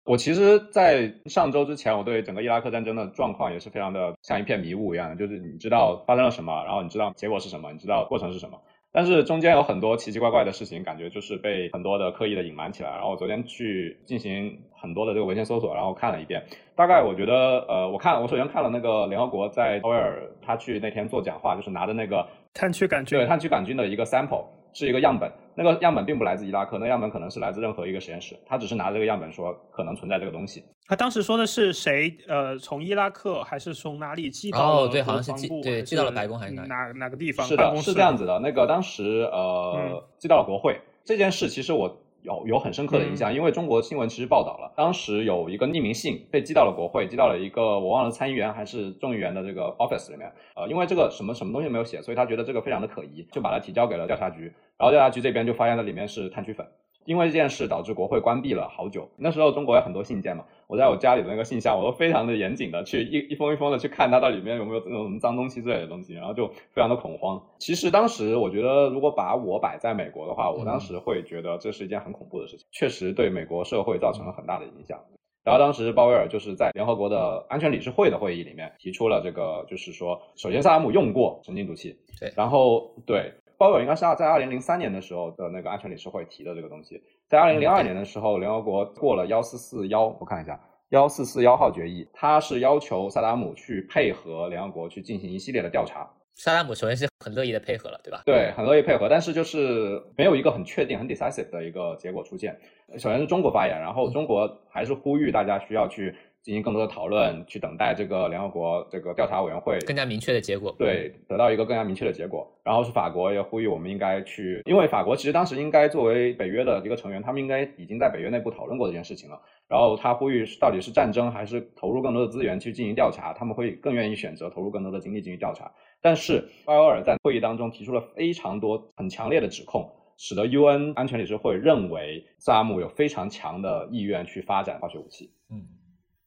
[0.05, 8.61] 我其实，在上周之前，我对整个伊拉克战争的状况也是非常的像一片迷雾一样的，就是你知道发生了什么，然后你知道结果是什么，你知道过程是什么，
[8.93, 12.91] 但是中间有很多奇奇怪怪的事情，感觉就是被很多的刻意的隐瞒起来。
[12.91, 16.45] 然后我昨天去进行很多的这个文献搜索，然后看了一遍，
[16.77, 24.45] 大概我觉得，呃，我看我首先看了那个联合国在威尔他去那天做讲话，就是拿着那个炭疽杆菌，对炭疽杆菌的一个 sample。
[24.73, 28.37] 是一个样本，那个样本并不来自伊拉克，那个样本可能是来自任何一个实验室。
[28.47, 30.65] 他只是拿这个样本说可能存在这个东西。
[30.87, 32.17] 他当时说的是谁？
[32.27, 34.83] 呃，从伊拉克还是从哪里寄到？
[34.83, 37.47] 哦，对，好像是寄对寄到了白宫还是哪哪哪个地方？
[37.47, 38.39] 是的，是这样子的。
[38.41, 40.81] 那个当时呃寄到了国会。
[41.05, 42.02] 这件事其实我。
[42.23, 54.45] 有有很深刻的印象，因为中国新闻其实报道了，当时有一个匿名信被寄到了国会，寄到了一个我忘了参议员还是众议员的这个 office 里面，呃，因为这个什么什么东西没有写，所以他觉得这个非常的可疑，就把它提交给了调查局，
[54.79, 56.67] 然后调查局这边就发现了里面是炭疽粉。
[57.05, 59.09] 因为这件事导致国会关闭了好久。
[59.17, 67.43] 那时候中国有很多信件嘛，我在我家里的那个信箱，我都非常的严谨的去一一封一封的去看它到里面有没有那种什么脏东西之类的东西，然后就非常的恐慌。
[67.59, 74.99] 其实当时我觉得，如果把我摆在美国的话，我当时会觉得这是一件很恐怖的事情，确实对美国社会造成了很大的影响。
[75.45, 83.33] 然后当时鲍威尔就是在联合国的安全理事会的会议里面提出了这个，就是说，首先萨达姆用过神经毒气，对，然后对。
[83.63, 96.11] 鲍威尔应该是在二零零三年的时候的那个安全理事会提的这个东西，在二零零二年的时候，联合国过了幺四四幺，我看一下幺四四幺号决议，它是要求萨达姆去配合联合国去进行一系列的调查。
[96.35, 98.23] 萨达姆首先是很乐意的配合了，对吧？
[98.27, 102.59] 对，很乐意配合，但是就是没有一个很确定、很 decisive 的一个结果出现。
[102.99, 106.13] 首先是中国发言，然后中国还是呼吁大家需要去。
[106.43, 110.75] 进行更多的讨论，去等待这个联合国这个调查委员会更加明确的结果。
[110.77, 112.53] 对，得到一个更加明确的结果。
[112.65, 119.41] 然后是法国也呼吁我们应该去，因为法国其实当时应该作为北约的一个成员，他们应该已经在北约内部讨论过这件事情了。
[119.69, 125.73] 然后他呼吁到底是战争还是投入更多的资源去进行调查，他们会更愿意选择投入更多的精力进行调查。
[126.01, 135.33] 但是巴尔在会议当中提出了非常多很强烈的指控，使得 UN 安全理事会认为萨达姆有非常强的意愿去发展化学武器。
[135.49, 135.63] 嗯。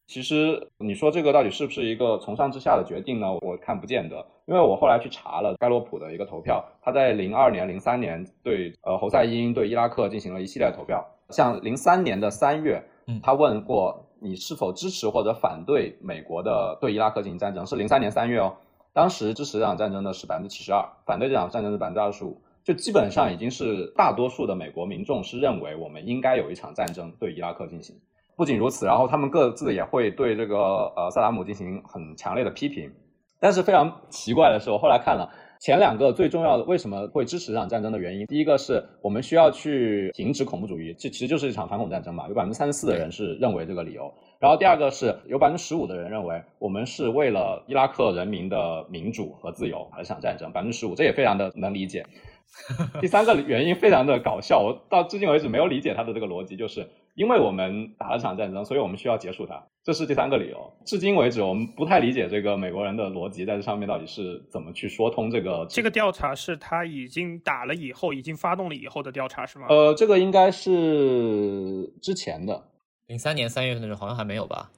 [0.07, 3.33] 其实你说这个到底是不是一个从上至下的决定呢？
[3.41, 11.03] 我看不见得，因为我后来去查了盖洛普的一个投票，他在零二年、零三年对呃侯赛因对伊拉克进行了一系列投票。
[11.29, 12.83] 像零三年的三月，
[13.23, 18.55] 他问过你是否支持或者反对美国的对伊拉克进行战争，是零三年三月哦。
[18.93, 27.99] 当时支持这场战争的是百分之七十二，反对这场战争是百分之二十五，就基本上已经是大多数的美国民众是认为我们应该有一场战争对伊拉克进行。
[28.35, 30.57] 不仅如此，然后他们各自也会对这个
[30.95, 32.91] 呃萨达姆进行很强烈的批评。
[33.39, 38.25] 但是非常奇怪的是，我后来看了前两个最重要的为什么会支持这场战争的原因。
[38.25, 42.27] 第一个是我们需要去停止恐怖主义，这其实就是一场反恐战争嘛。
[42.27, 44.11] 有百分之三十四的人是认为这个理由。
[44.39, 52.05] 然后第二个是有百分之十五的人认为我们是为了伊拉克人民的民主和自由而想战争，百分之十五，这也非常的能理解。
[53.01, 60.71] 第三个原因非常的搞笑，我到至今为止没有理解他的这个逻辑，就是因为我们打了场战争，所以我们需要结束它，这是第三个理由。
[60.85, 65.65] 至今为止，我们不太理解这个美国人的逻辑在这上面到底是怎么去说通这个。
[65.69, 69.67] 这个调查是他已经打了以后，已经发动了以后的调查是吗？
[69.69, 72.69] 呃，这个应该是之前的，
[73.07, 74.69] 零三年三月份的时候好像还没有吧？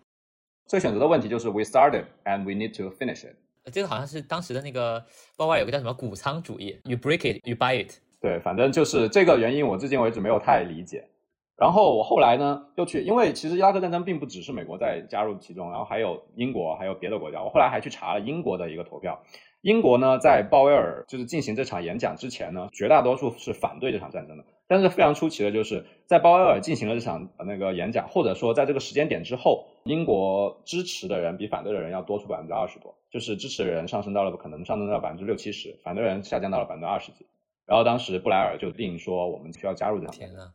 [0.67, 3.35] 这个选择的问题就是 we started and we need to finish it。
[3.73, 5.03] 这个好像是当时的那个
[5.35, 7.95] 包外有个叫什么谷仓主义，you break it, you buy it。
[8.21, 11.07] 对，反正就是这个原因，我至今为止没有太理解。
[11.57, 17.43] 然后我后来呢，又去，因为其实伊拉克战争并不只是美国在加入其中，然后还有英国，还有别的国家。
[17.43, 19.23] 我后来还去查了英国的一个投票。
[19.61, 24.45] 英国呢，在鲍威尔就是进行这场演讲之前呢，绝大多数是反对这场战争的。
[24.67, 37.25] 但是非常出奇的就是，在鲍威尔进行了这场那个演讲，或者说在这个时间点之后，英国支持的人比反对的人要多出百分之二十多，就是支持的人上升到了可能上升到百分之六七十，反对人下降到了百分之二十几。
[37.65, 40.15] 然后当时布莱尔就定说，我们需要加入这场。
[40.15, 40.51] 天呐！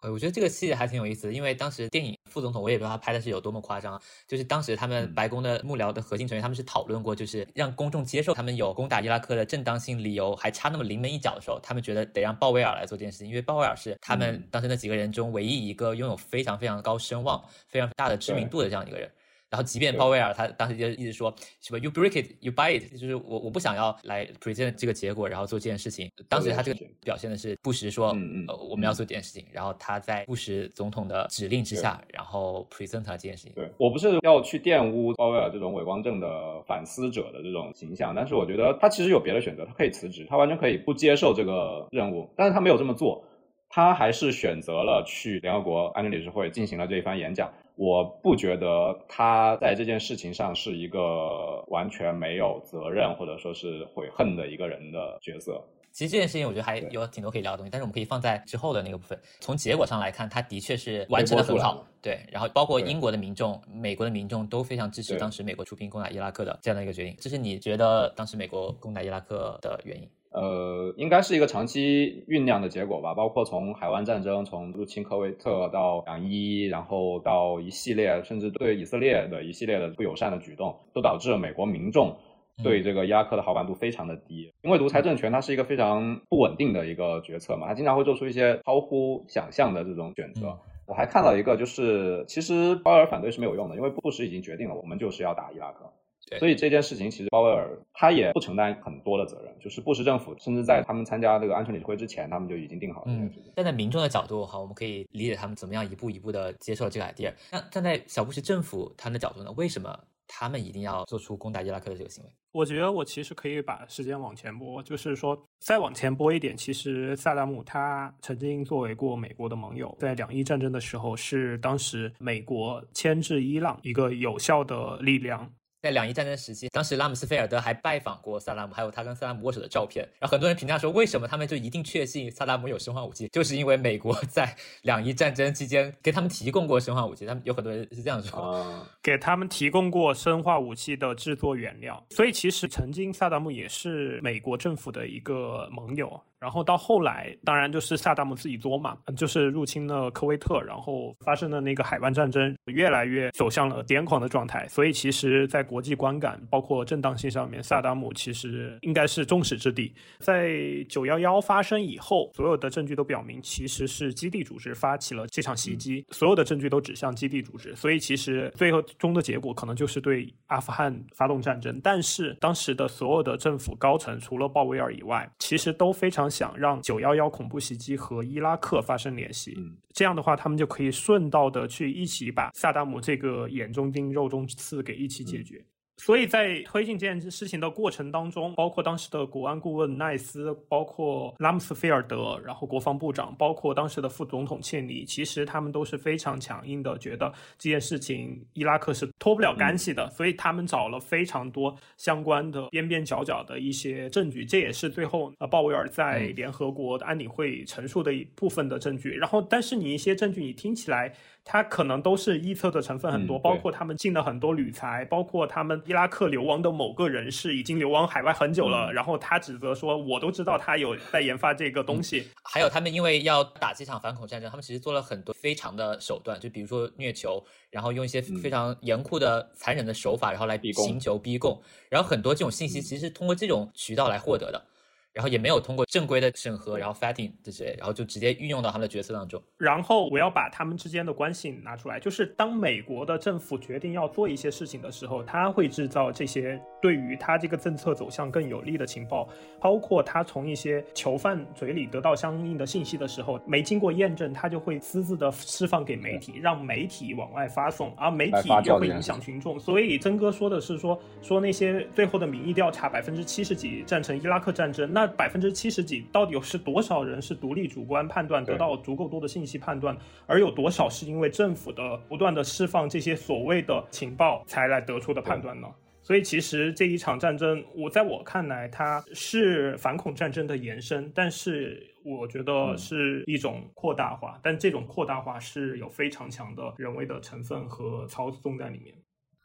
[0.00, 19.10] 呃，我觉得这个细节还挺有意思的，因为当时电影副总统我也不知道他拍的是有多么夸张，就是当时他们白宫的幕僚的核心成员他们是讨论过，就是让公众接受他们有攻打伊拉克的正当性理由，还差那么临门一脚的时候，他们觉得得让鲍威尔来做这件事情，因为鲍威尔是他们当时那几个人中唯一一个拥有非常非常高声望、非常大的知名度的这样一个人。
[19.50, 26.08] 然后，即便鲍威尔他当时就一直说什么 “you break it, you buy it”，就是我我不想要来 present 这个结果，然后做这件事情。
[26.28, 29.44] 当时他这个表现的是布什说，嗯呃，我们要做这件事情。
[29.50, 33.52] 然后他在布什总统的指令之下，然后 present 了这件事情。
[33.54, 43.24] 对我不是要去玷污鲍威尔这种伪光正的反思者的这种形象，但是我觉得他其实有别的选择，他可以辞职，他完全可以不接受这个任务，但是他没有这么做，
[43.70, 47.50] 他还是选择了去联合国安全理事会进行了这一番演讲。
[47.76, 55.64] 我不觉得他在这件事情上是一个完全没有责任或者说是悔恨的一个人的角色。
[55.92, 59.18] 其实这件事情我觉得还有挺多可以聊的东西，但是我们可以放在之后的那个部分。
[59.40, 61.84] 从结果上来看，他的确是完成的很好。
[62.02, 67.16] 对，然后包括英国的民众、美国的民众都非常支持当时美国出兵攻打伊拉克的这样的一个决定。
[67.18, 70.08] 这是你觉得当时美国攻打伊拉克的原因？
[70.32, 82.16] 呃，应该是一个长期酝酿的结果吧，包括从海湾战争，从入侵科威特到两伊，然后到一系列甚至对以色列的一系列的不友善的举动，都导致了美国民众
[82.62, 84.52] 对这个伊拉克的好感度非常的低。
[84.62, 90.56] 因为独裁政权它是一个非常不稳定的一个决策嘛，它经常会做出一些超乎想象的这种选择。
[90.86, 95.92] 我还看到一个，就是其实鲍威尔反对是没有用的，因为布什已经决定了，我们就是要打伊拉克。
[96.38, 103.52] 所以这件事情其实鲍威尔他也不承担很多的责任，就是布什政府甚至在他们参加这个安全理事会之前，他们就已经定好了这件事情。
[103.56, 107.32] 站在民众的角度，哈，我们可以理解他们怎么样一步一步的接受了这个 idea。
[107.50, 109.50] 那站在小布什政府他们的角度呢？
[109.56, 112.30] 为什么他们一定要做出攻打伊拉克的这个行为？
[112.52, 125.48] 我觉得我其实可以把时间往前拨，就是说再往前拨一点，其实萨达姆他曾经作为过美国的盟友，在两伊战争的时候是当时美国牵制伊朗一个有效的力量。
[125.82, 130.06] 在两伊战争时期，当时拉姆斯菲尔德还拜访过萨达姆，还有他跟萨达姆握手的照片。
[130.18, 137.24] 然后很多人评价说，为什么他们就一定确信萨达姆有生化武器，就是因为美国 在两伊战争期间给他们提供过生化武器。
[137.24, 142.04] 他们有很多人是这样说，给他们提供过生化武器的制作原料。
[142.10, 146.20] 所以其实曾经萨达姆也是美国政府的一个盟友。
[146.40, 154.66] 然后到后来，当然就是萨达姆自己作嘛，就是入侵了科威特，然后发生的那个海湾战争，越来越走向了癫狂的状态。
[154.66, 159.94] 所以其实，在国际观感包括正当性上面，萨达姆其实应该是众矢之的。
[160.20, 160.50] 在
[160.88, 167.76] 九幺幺发生以后，所有的证据都表明，其实是基地组织发起了这场袭击，所有的证据都指向基地组织。
[167.76, 171.78] 所以其实最后终的结果可能就是对阿富汗发动战争。
[171.82, 176.29] 但是当时的所有的政府高层，除了鲍威尔以外，其实都非常。
[176.30, 179.56] 想让九幺幺恐怖袭击和伊拉克发生联系，
[179.92, 185.64] 这样的话，他们就可以顺道的去一起把萨达姆这个眼中钉、肉中刺给一起解决。
[186.00, 209.10] 所以在推进这件事情的过程当中，包括当时的国安顾问奈斯，包括拉姆斯菲尔德，然后国防部长，包括当时的副总统切尼，其实他们都是非常强硬的，觉得这件事情伊拉克是脱不了干系的，所以他们找了非常多相关的边边角角的一些证据，这也是最后呃鲍威尔在联合国的安理会陈述的一部分的证据。
[209.10, 211.12] 然后，但是你一些证据你听起来。
[211.52, 222.28] 他可能都是臆测的成分很多，包括他们进了很多铝材，包括他们伊拉克流亡的某个人士已经流亡海外很久了，然后他指责说，我都知道他有在研发这个东西。
[222.44, 234.64] 还有他们因为要打这场反恐战争，他们其实做了很多非常的手段，就比如说虐囚，然后用一些非常严酷的、残忍的手法，然后来刑求逼供，然后很多这种信息其实是通过这种渠道来获得的。
[235.12, 239.42] 然后也没有通过正规的审核，然后 fighting 这些，然后就直接运用到他们的角色当中。
[239.56, 249.28] 然后我要把他们之间的关系拿出来，就是当美国的政府决定要做一些事情的时候，他会制造这些对于他这个政策走向更有利的情报，
[249.60, 259.58] 包括他从一些囚犯嘴里得到相应的信息的时候，没经过验证，他就会私自的释放给媒体，让媒体往外发送，而媒体又会影响群众。
[259.58, 275.68] 所以曾哥说的是说说那些最后的民意调查百分之七十几赞成伊拉克战争，那百分之七十几到底是多少人是独立主观判断得到足够多的信息判断，而有多少是因为政府的不断的释放这些所谓的情报才来得出的判断呢？
[276.10, 288.92] 所以其实这一场战争，我在我看来，它是反恐战争的延伸，但是我觉得是一种扩大化，但这种扩大化是有非常强的人为的成分和操纵在里面。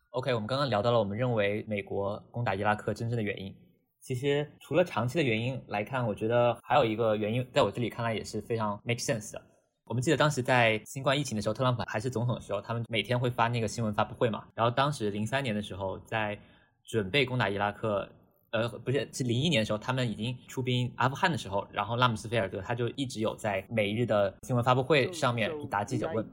[0.10, 3.56] OK，我们刚刚聊到了我们认为美国攻打伊拉克真正的原因。
[4.00, 9.40] 其实除了长期的原因来看，我觉得还有一个原因，在我这里看来也是非常 make sense 的。
[9.84, 14.46] 我们记得当时在新冠疫情的时候，特朗普还是总统的时候，他们每天会发那个新闻发布会嘛。
[14.56, 16.36] 然后当时零三年的时候，在
[16.86, 18.08] 准备攻打伊拉克，
[18.52, 26.26] 呃，不是，是零一年的时候，他们已经出兵阿富汗的时候，然后拉姆斯菲尔德他就一直有在每日的新闻发布会上面答记者问。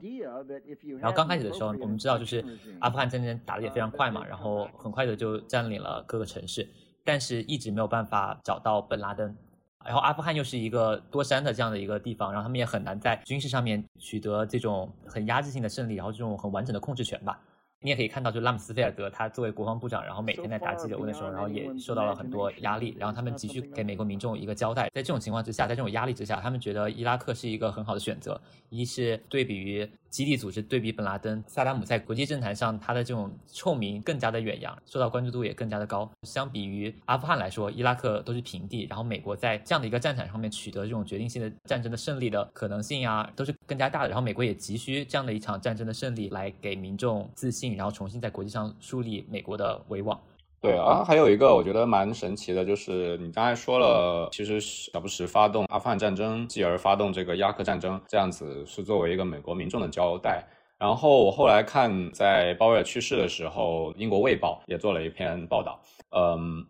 [0.99, 2.45] 然后刚开始的时候，我们知道就是
[2.79, 6.69] 阿富汗战争打得也非常快嘛，然后很快的就占领了各个城市，
[7.03, 9.35] 但是一直没有办法找到本拉登。
[9.83, 17.37] 然后阿富汗又是一个多山的这样的一个地方，然后他们也很难在军事上面取得这种很压制性的胜利，然后这种很完整的控制权吧。
[17.83, 24.89] 你也可以看到，就拉姆斯菲尔德他作为国防部长，然后每天在答记者问的时候，然后也受到了很多压力，然后他们急需给美国民众一个交代。
[24.93, 28.39] 在这种情况之下，在这种压力之下，他们觉得伊拉克是一个很好的选择。
[28.69, 36.09] 一是对比于基地组织，对比本拉登，萨达姆在国际政坛上他的这种臭名更加的远扬，受到关注度也更加的高。
[36.21, 44.07] 相比于阿富汗来说，伊拉克都是平地，然后美国在这样的一个战场上面取得这种决定性的战争的胜利的可能性呀，都是更加大的。
[44.07, 48.53] 然后美国也急需这样的一场战争的胜利来给民众自信，然后重新在国际。
[48.53, 50.21] 上树立美国的威望。
[50.63, 60.41] 对啊，还有一个我觉得蛮神奇的，就是你刚才说了，其实小布什发动阿富汗战争，继而发动这个伊拉克战争，这样子是作为一个美国民众的交代。
[60.79, 65.81] 然后我后来看，在鲍威尔去世的时候，英国卫报也做了一篇报道。
[66.15, 66.65] 嗯，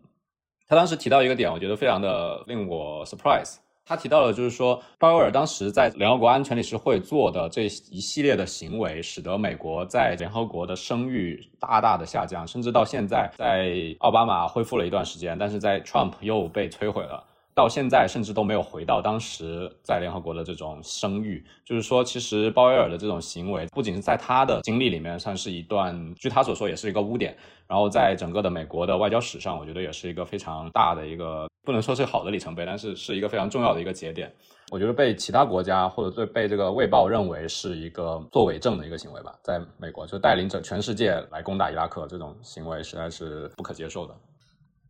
[0.66, 3.58] 他当时提到一个点，我觉得非常的令我 surprise。
[3.86, 7.68] 他提到了，就是说，鲍威尔当时在联合国安全理事会做的这一
[8.00, 17.22] 系列的行为，使得美国在联合国的声誉大大的下降，甚至到现在，在奥巴马恢复了一段时间，但是在 Trump 又被摧毁了。
[17.54, 27.36] 到现在甚至都没有回到当时在联合国的这种声誉，就是说，其实鲍威尔的这种行为不仅是在他的经历里面算是一段，据他所说也是一个污点，
[27.68, 34.32] 然后在整个的美国的外交史上，我觉得也是一个非常大的一个，不能说是好的里程碑，但是是一个非常重要的一个节点。
[34.70, 44.14] 我觉得被其他国家或者对被这个卫报认为是一个作伪证的一个行为吧，在美国就带领着全世界来攻打伊拉克这种行为实在是不可接受的。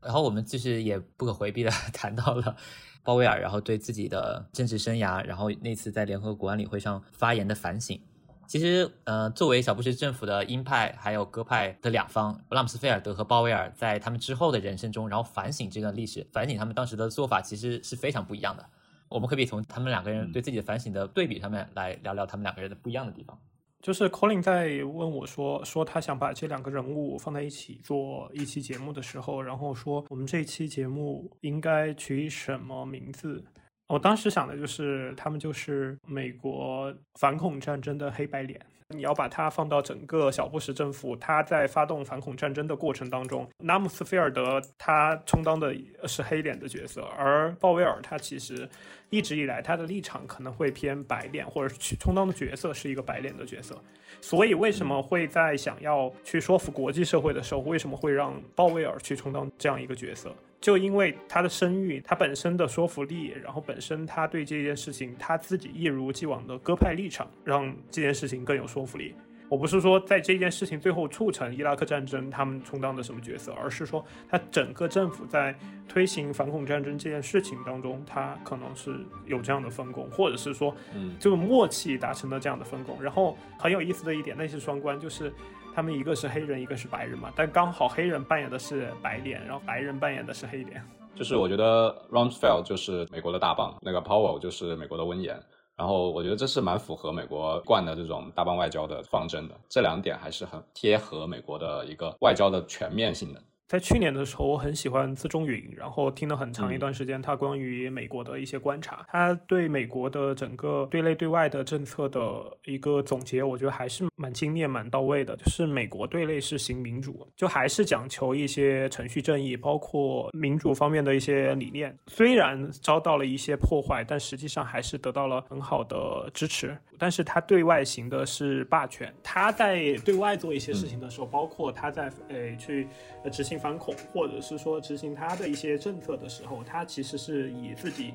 [0.00, 2.56] 然后我们就是也不可回避的 谈到了
[3.02, 8.00] 鲍威尔，然后对自己的政治生涯，然后那次在联合国安理会上发言的反省。
[8.46, 18.64] 其实，呃，作为小布什政府的鹰派还有鸽派的两方，拉姆斯菲尔德和鲍威尔在他们之后的人生中，然后反省这段历史，反省他们当时的做法，其实是非常不一样的。
[19.08, 23.38] 我们可以从他们两个人对自己的反省的对比上面来聊聊他们两个人的不一样的地方。
[23.80, 33.44] 就是 Colin 在问我说说他想把这两个人物放在一起做一期节目的时候，然后说我们这期节目应该取什么名字？
[33.88, 38.60] 我当时想的就是他们就是美国反恐战争的黑白脸。
[38.88, 45.74] 你要把它放到整个小布什政府，他在发动反恐战争的过程当中，拉姆斯菲尔德他充当的
[46.06, 48.68] 是黑脸的角色，而鲍威尔他其实
[49.08, 53.74] 一直以来他的立场可能会偏白脸，或者去充当的角色是一个白脸的角色。
[54.20, 60.34] 所以为什么会在想要去说服国际社会的时候，为什么会让鲍威尔去充当这样一个角色？
[60.60, 69.14] 就因为他的声誉，他本身的说服力，然后本身他对这件事情他自己一如既往的鸽派立场，让这件事情更有说服力。
[69.48, 75.54] 我不是说在这件事情最后促成伊拉克战争他们充当的什么角色，而是说他整个政府在
[75.86, 83.00] 推行反恐战争这件事情当中，他可能是有这样的分工，或者是说，嗯，这个默契达成了这样的分工。
[83.00, 85.32] 然后很有意思的一点，那是双关，就是。
[85.76, 90.80] 他们一个是黑人，一个是白人嘛，但刚好黑人扮演的是白脸，然后白人扮演的是黑脸。
[91.16, 95.36] 就是我觉得 Rumsfeld 就是美国的大棒，那个 Powell 就是美国的温言，
[95.76, 103.42] 然后我觉得这是蛮符合美国惯的这种大棒外交的方针的，这两点还是很贴合美国的一个外交的全面性的。
[103.66, 112.20] 在去年的时候，我很喜欢资中云，然后听了很长一段时间他关于美国的一些观察，他对美国的整个对内对外的政策的
[112.66, 115.34] 一个总结，我觉得还是蛮精炼、蛮到位的。
[115.36, 121.96] 就是美国对内是行民主，就还是讲求一些程序正义，包括民主方面的一些理念。
[122.08, 126.76] 虽然遭到了一些破坏，但实际上还是得到了很好的支持。
[126.96, 132.86] 但是他对外行的是霸权，他在对外做一些事情的时候，包括他在呃去
[133.32, 133.53] 执行。
[133.58, 138.14] 反恐，或者是说执行他的一些政策的时候，他其实是以自己，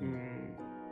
[0.00, 0.10] 嗯，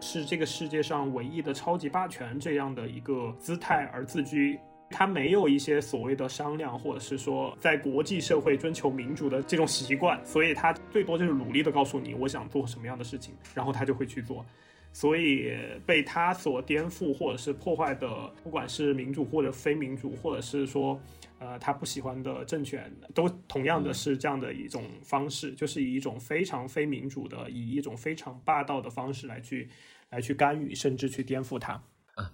[0.01, 4.59] 是这个世界上唯一的超级霸权这样的一个姿态而自居。
[4.91, 14.43] 他没有一些所谓的商量，或者是说在国际社会追求民主的这种习惯，所以他最多就是努力的告诉你我想做什么样的事情，然后他就会去做。
[14.91, 15.53] 所以
[15.85, 18.09] 被他所颠覆或者是破坏的，
[18.43, 20.99] 不管是民主或者非民主，或者是说。
[21.41, 29.71] 呃，他不喜欢的政权都同样的是这样的一种方式，就是以一种非常非民主的，以一种非常霸道的方式来去
[30.11, 31.75] 来去干预，甚至去颠覆它。
[32.15, 32.33] 啊，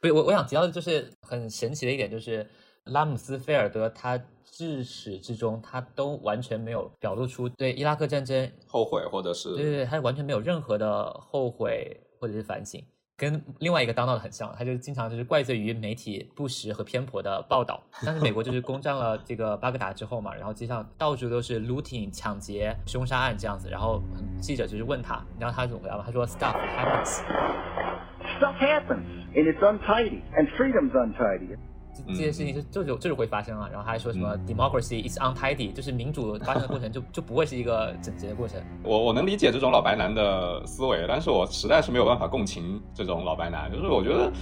[0.00, 2.48] 不是我我想提到的就是很神奇的一点，就是
[2.84, 12.82] 拉姆斯菲尔德他至始至终他都完全没有表露出对伊拉克战争后悔，或者是对对对，他完全没有任何的后悔或者是反省。
[13.16, 17.82] 跟另外一个当道的很像，他就经常就是怪罪于媒体不实和偏颇的报道。
[18.04, 24.02] 但是美国就是攻占了这个巴格达之后嘛，然后街上到处都是 looting 抢劫、凶杀案这样子，然后
[24.38, 26.02] 记者就是问他，你知道他怎么回答吗？
[26.04, 27.22] 他说 stuff happens。
[28.38, 31.56] Stuff happens and it's untidy and freedom's untidy.
[32.08, 38.60] 这些事情是就是就是会发生啊，然后他还说什么 democracy is untidy，就是民主发生的过程就就不会是一个整洁的过程。
[38.84, 44.32] 我我能理解这种老白男的思维，但是我实在是没有办法共情这种老白男，就是我觉得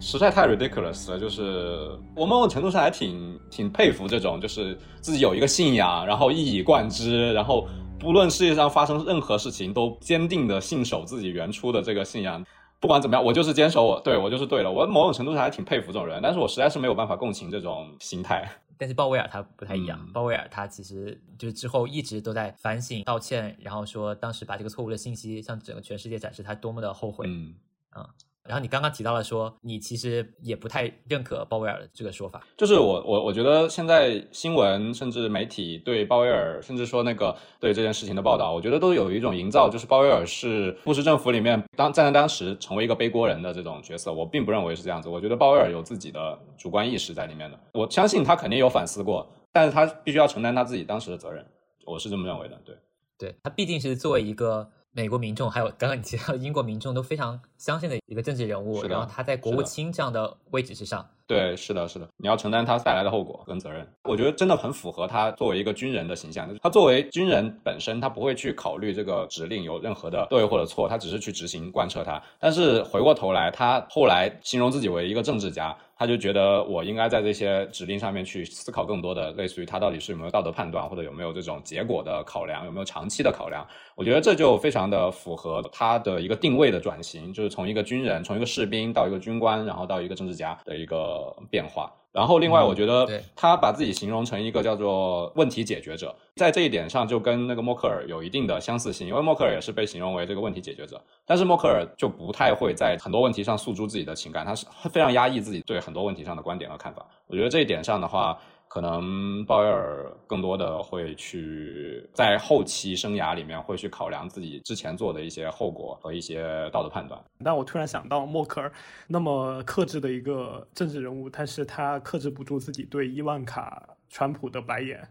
[0.00, 1.18] 实在太 ridiculous 了。
[1.18, 7.66] 就是我某种程度上还挺挺佩服这种，就是自己有一个信仰，然后一以贯之，然后
[7.98, 12.44] 不论世界上发生任何事情都坚定的信守自己原初的这个信仰。
[12.80, 14.70] 不管怎么样，我就是坚守我对我就是对了。
[14.70, 18.48] 我某种程度上还挺佩服这种人，但是我实在是没有办法共情这种心态。
[18.78, 27.26] 但是鲍威尔他不太一样，鲍威尔他其实就是之后一直都在反省、道歉，然后说当时把这个错误的信息向整个全世界展示，他多么的后悔。
[27.28, 27.54] 嗯，
[27.90, 28.08] 啊。
[28.48, 32.42] 然后你刚刚提到了说，你其实也不太认可鲍威尔的这个说法。
[32.56, 44.10] 就是我我我觉得现在新闻甚至媒体对鲍威尔，甚至说那个对这件事情的报道，我觉得都有一种营造，就是鲍威尔是布什政府里面当站在当时成为一个背锅人的这种角色。
[44.10, 45.10] 我并不认为是这样子。
[45.10, 47.60] 我觉得鲍威尔有自己的主观意识在里面的。
[47.74, 51.44] 我相信他肯定有反思过，但是他必须要承担他自己当时的责任。
[51.84, 52.58] 我是这么认为的。
[52.64, 52.74] 对，
[53.18, 54.70] 对他毕竟是作为一个。
[54.92, 61.08] 美国民众还有刚刚你提到英国民众都非常相信的一个政治人物，然后他在国务卿这样的位置之上。
[61.28, 63.86] 对，是的，是的，你要承担他带来的后果跟责任。
[64.04, 66.48] 我觉得真的很符合他作为一个军人的形象。
[66.62, 72.20] 他作为军人本身，他不会去考虑这个指令有任何的对或者错，他只是去执行贯彻它。
[72.40, 83.66] 但是回过头来，他后来形容自己为一个政治家，他就觉得我应该在这些指令上面去思考更多的，类似于他到底是有没有道德判断，或者有没有这种结果的考量，有没有长期的考量。
[83.96, 91.17] 我觉得这就非常的符合他的一个定位的转型，就是从一个军人，从一个士兵到一个军官，然后到一个政治家的一个。
[91.50, 93.06] 变化，然后另外我觉得
[93.36, 107.06] 他把自己形容成一个叫做问题解决者，在这一点上就跟那个默克尔有一定的相似性，因为默克尔也是被形容为这个问题解决者，但是默克尔就不太会在很多问题上诉诸自己的情感，他是非常压抑自己对很多问题上的观点和看法。
[107.26, 108.38] 我觉得这一点上的话。
[108.68, 117.18] 可能鲍威尔更多的会去在后期生涯里面会去考量自己之前做的一些后果和一些道德判断。
[117.44, 118.70] 但我突然想到，默克尔
[119.06, 125.08] 那么克制的一个政治人物，但是他克制不住自己对伊万卡川普的白眼。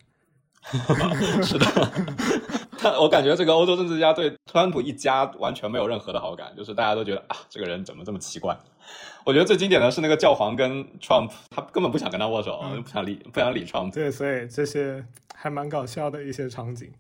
[1.44, 1.66] 是的，
[2.78, 8.58] 他我感觉这个欧洲政治家对川普一家完全没有任何的好感，就是大家都觉得啊，这个人怎么这么奇怪。
[9.28, 13.94] 我觉得最经典的是那个教皇跟 Trump，他根本不想跟他握手，不想理不想理 Trump。
[13.94, 15.06] 对，所以这些
[15.36, 16.94] 还蛮搞笑的一些场景。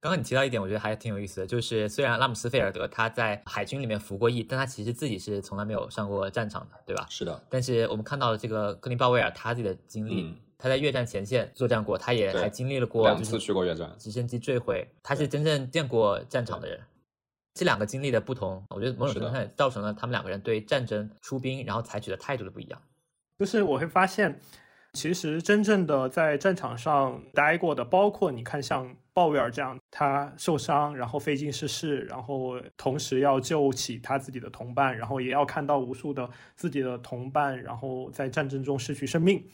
[0.00, 7.06] 刚刚你提到一点，我觉得还挺有意思的，就是虽然拉姆斯菲尔德他在海军里面服过役，但他其实自己是从来没有上过战场的，对吧？
[7.10, 7.42] 是的。
[7.50, 16.78] 但是我们看到了这个格林鲍威尔他自己的经历，他在越战前线作战过，他也还经历了过两次去过越战，直升机坠毁，他是真正见过战场的人。
[17.54, 22.80] 这两个经历的不同，我觉得某种程度上也造成了他们两个人对战争出兵然后采取的态度的不一样。
[23.38, 24.38] 就是我会发现，
[24.94, 39.44] 其实真正的在战场上待过的，包括你看像鲍威尔这样，他受伤然后飞机失事，然后同时要救起他自己的同伴，然后也要看到无数的自己的同伴然后在战争中失去生命。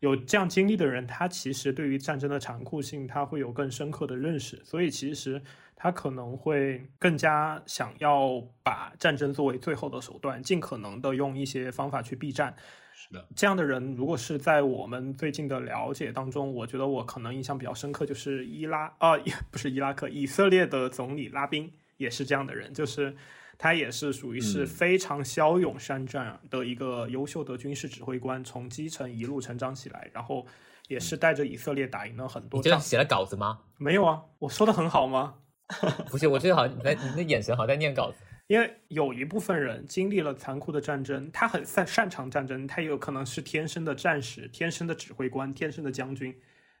[0.00, 5.40] 有这样经历的人，他其实对于战争的残酷性，他会有更深刻的认识，所以其实
[5.74, 12.54] 他可能会更加想要把战争作为最后的手段，尽可能的用一些方法去避战。
[12.94, 19.16] 是的，这样的人，如果是在我们最近的了解当中，我觉得我可能印象比较深刻，就是伊拉啊，
[19.50, 23.16] 不是伊拉克，以色列的总理拉宾也是这样的人，就是。
[23.58, 30.46] 他也是属于是非常骁勇善战的一个优秀的军事指挥官，从基层一路成长起来，然后
[30.88, 32.58] 也是带着以色列打赢了很多。
[32.58, 33.60] 你这样写了稿子吗？
[33.78, 35.34] 没有啊，我说的很好吗？
[36.10, 38.18] 不是，我觉得好像你在你的眼神好像在念稿子。
[38.46, 46.32] 因为有一部分人经历了残酷的战争，他很擅擅长战争，他也有可能是天生的战士、天生的指挥官、天生的将军。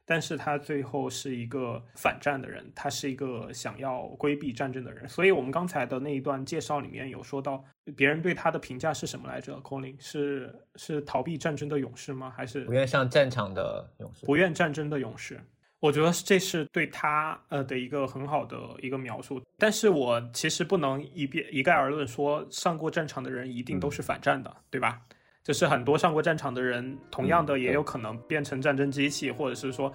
[0.08, 7.64] 但是他最后是一个反战的人，他是一个想要规避战争的人，所以我们刚才的那一段介绍里面有说到，
[7.96, 12.32] 别人对他的评价是什么来着？Colin 是是逃避战争的勇士吗？
[12.36, 14.24] 还是不愿上战场的勇士？
[14.24, 15.40] 不愿战争的勇士，
[15.80, 19.42] 我觉得这是对他呃的一个很好的一个描述。
[19.58, 25.00] 但是我其实不能一遍一概而论说上过战场的人一定都是反战的，对吧？
[25.46, 29.92] 就是很多上过战场的人，同样的也有可能变成战争机器，或者是说，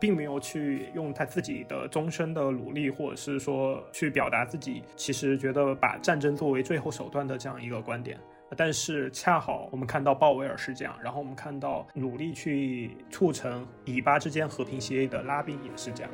[0.00, 8.18] 并没有去用他自己的终身的努力，或者是说去表达自己其实觉得把战争作为最后手段的这样一个观点。
[8.56, 16.10] 但是恰好我们看到鲍威尔是这样，然后我们看到努力去促成以巴之间和平协议的拉宾也是这样。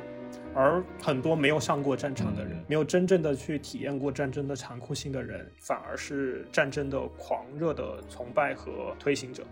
[0.53, 9.43] 而很多没有上过战场的人，没有真正的去体验过战争的残酷性的人，反而是战争的狂热的崇拜和推行者。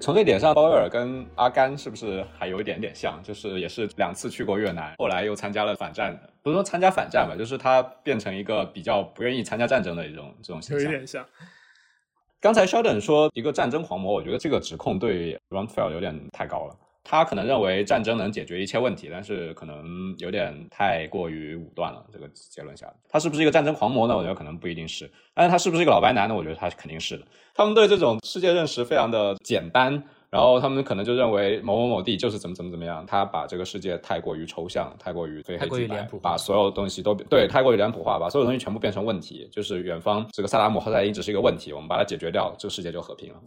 [0.00, 3.22] 从这点上，鲍威尔跟阿甘是不是还有一点点像？
[3.22, 10.84] 就是也是两次去过越南，后来又参加了反战，不是说参加反战吧，就是他变成一个比较不愿意参加战争的一种这种形象。
[10.84, 11.24] 有一点像。
[12.40, 16.74] 刚才 Sheldon 说一个战争狂魔，我觉得这个指控对 Rumsfeld 有点太高了。
[17.10, 22.06] 他可能认为战争能解决一切问题，但是可能有点太过于武断了。
[22.12, 24.16] 这个结论下，他是不是一个战争狂魔呢？
[24.16, 25.10] 我觉得可能不一定是。
[25.34, 26.36] 但是他是不是一个老白男呢？
[26.36, 27.26] 我觉得他肯定是的。
[27.52, 30.00] 他们对这种世界认识非常的简单，
[30.30, 33.04] 然后他们可能就认为某某某地就是怎么怎么怎么样。
[33.04, 39.48] 他把这个世界太过于抽象，太过于非黑即白，把所有东西都对太过于脸谱化，把所有东西全部变成问题。
[39.50, 43.40] 就是远方这个萨达姆侯赛因只是一个问题，我们把它解决掉，这个世界就和平了。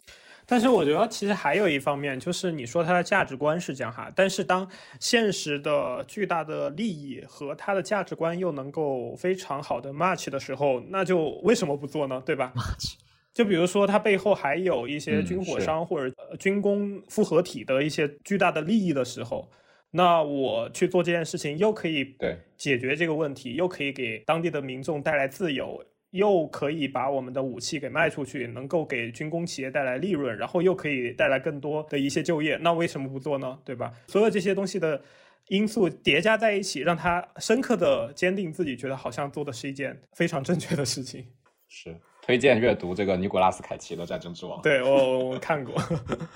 [0.46, 4.68] 但是我觉得其实还有一方面，就是你说他的价值观是这样哈，但是当
[5.00, 12.22] 现实的巨大的利益和他的价值观又能够非常好的 match 的时候，那就为什么不做呢？
[12.26, 12.94] 对吧？match，
[13.32, 19.50] 就比如说他背后还有一些军火商或者军工复合体的一些巨大的利益的时候，
[19.92, 25.82] 那我去做这件事情，又可以对解决这个问题，又可以给当地的民众带来自由。
[26.14, 33.58] 又可以把我们的武器给卖出去，能够给军工企业带来利润，然后又可以带来更多的一些就业，那为什么不做呢？
[33.64, 33.92] 对吧？
[34.06, 35.02] 所有这些东西的
[35.48, 41.26] 因素叠加在一起，让他深刻的坚定自己，觉得好像做的是一件非常正确的事情。
[41.68, 41.92] 是
[42.22, 44.60] 推荐阅读这个尼古拉斯凯奇的《战争之王》。
[44.62, 45.74] 对我我看过。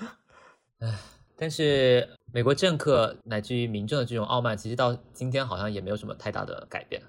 [0.79, 0.93] 唉，
[1.37, 7.01] 但是美国政客乃至于民众的这种傲慢，其实到今天好像也没有什么太大的改变。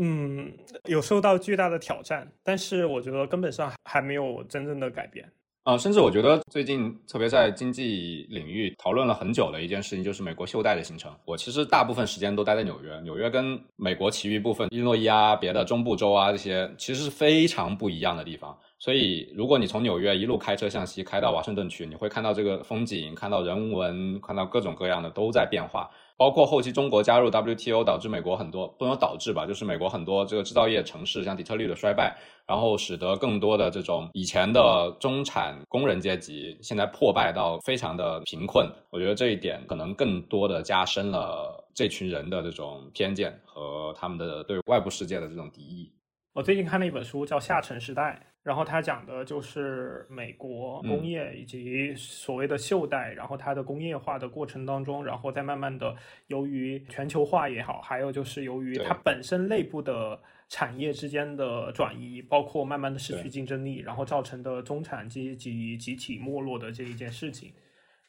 [0.00, 0.52] 嗯，
[0.84, 5.28] 有受到巨大的挑战，但是我觉得根本上还没有真正的改变。
[5.64, 11.12] 啊，甚至我觉得最近特别在经济领域讨论了很久的一件事情，就是美国袖带的形成。
[11.26, 18.56] 我其实大部分时间都待在纽约，纽约跟美国其余部分伊诺伊啊、别的中部州啊这些，其实是非常不一样的地方。
[18.78, 25.90] 所以，如果你从纽约一路开车向西开到华盛顿去，你会看到这个风景，看到人文，看到各种各样的都在变化。
[26.18, 38.68] 包括后期中国加入 WTO，导致美国很多不能导致吧，就是美国很多这个制造业城市，像底特律的衰败，然后使得更多的这种以前的中产工人阶级，现在破败到非常的贫困。
[38.90, 45.88] 我觉得这一点可能更多的加深了这群人的这种偏见和他们的对外部世界的这种敌意。
[46.34, 48.20] 我最近看了一本书，叫《下沉时代》。
[48.48, 55.94] 然后他讲的就是美国工业以及所谓的袖带，然后它的工业化的过程当中，然后再慢慢的
[56.28, 60.18] 由于全球化也好，还有就是由于它本身内部的
[60.48, 67.52] 产业之间的转移，包括慢慢的失去竞争力，然后造成的中产阶级集体没落的这一件事情。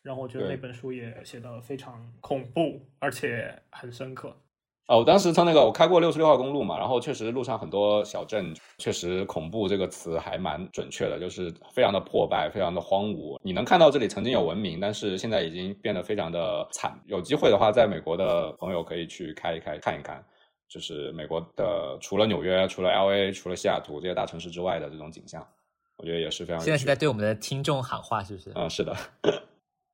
[0.02, 4.34] 然后我觉得那本书也写的非常恐怖，而且很深刻。
[4.90, 13.38] 哦，我当时从那个我开过六十六号公路嘛，然后确实路上很多小镇，确实恐怖这个词还蛮准确的，就是非常的破败，非常的荒芜。
[13.44, 17.00] 你能看到这里曾经有文明，但是现在已经变得非常的惨。
[17.06, 20.26] 有机会的话，在美国的朋友可以去开一开看一看，
[20.68, 25.48] 就是美国的除了纽约、除了 L A、除了西雅图这些大城市之外的这种景象，
[25.98, 26.60] 我觉得也是非常。
[26.60, 28.52] 现在是在对我们的听众喊话，是不是？
[28.56, 28.96] 嗯，是的。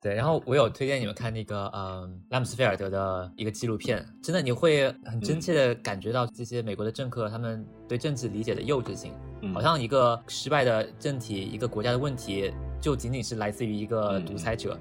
[0.05, 9.11] 对，然后我有推荐你们看那个呃拉姆斯菲尔德的一个纪录片，真的你会很真切的感觉到这些美国的政客他们对政治理解的幼稚性，
[9.51, 14.77] 好像一个失败的政体，一个国家的问题就仅仅是来自于一个独裁者。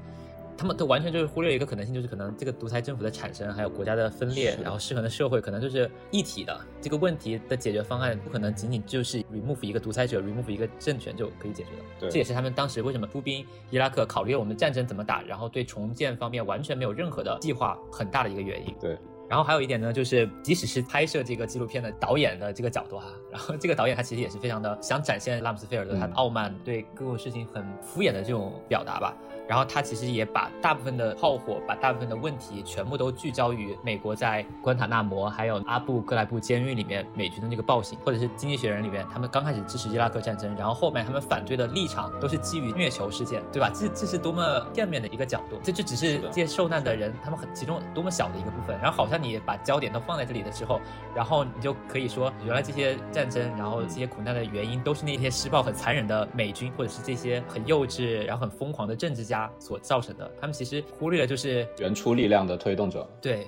[0.57, 6.59] 他们都完全就是忽略一个可能性，就是可能这个独裁政府的产生，还有国家的分裂，然后失衡的社会，可能就是一体的。
[6.81, 12.11] 这个问题的解决方案不可能仅仅就是 remove 一个独裁者，remove 一个政权就可以解决的。
[12.11, 18.75] 这也是他们当时为什么出兵伊拉克，考虑我们战争怎么打，然后对重建方面完全没有任何的计划，很大的一个原因。
[18.81, 18.97] 对。
[19.27, 29.17] 然后还有一点呢，就是即使是拍摄这个纪录片的导演的这个角度哈， 然后这个导演他其实也是非常的想展现拉姆斯菲尔德他的傲慢，对各种事情很敷衍的这种表达吧。
[29.47, 43.70] 然后他其实也把大部分的炮火，把大部分的问题全部都聚焦于美国在关塔那摩还有阿布格莱布监狱里面美军的那个暴行，或者是经济学人里面他们刚开始支持伊拉克战争，然后后面他们反对的立场都是基于虐囚事件，对吧？
[43.74, 48.78] 这这是多么片面的一个角度，这这只是这些受难的人他们很其中多么小的一个部分。
[48.80, 50.80] 然后好像你把焦点都放在这里的时候，
[51.14, 59.34] 然后你就可以说，原来这些战争，然后这些苦难的原因都是那些施暴很残忍的美军，或者是这些很幼稚然后很疯狂的政治家。
[59.59, 63.47] 所造成的，他们其实忽略了就是原初力量的推动者，对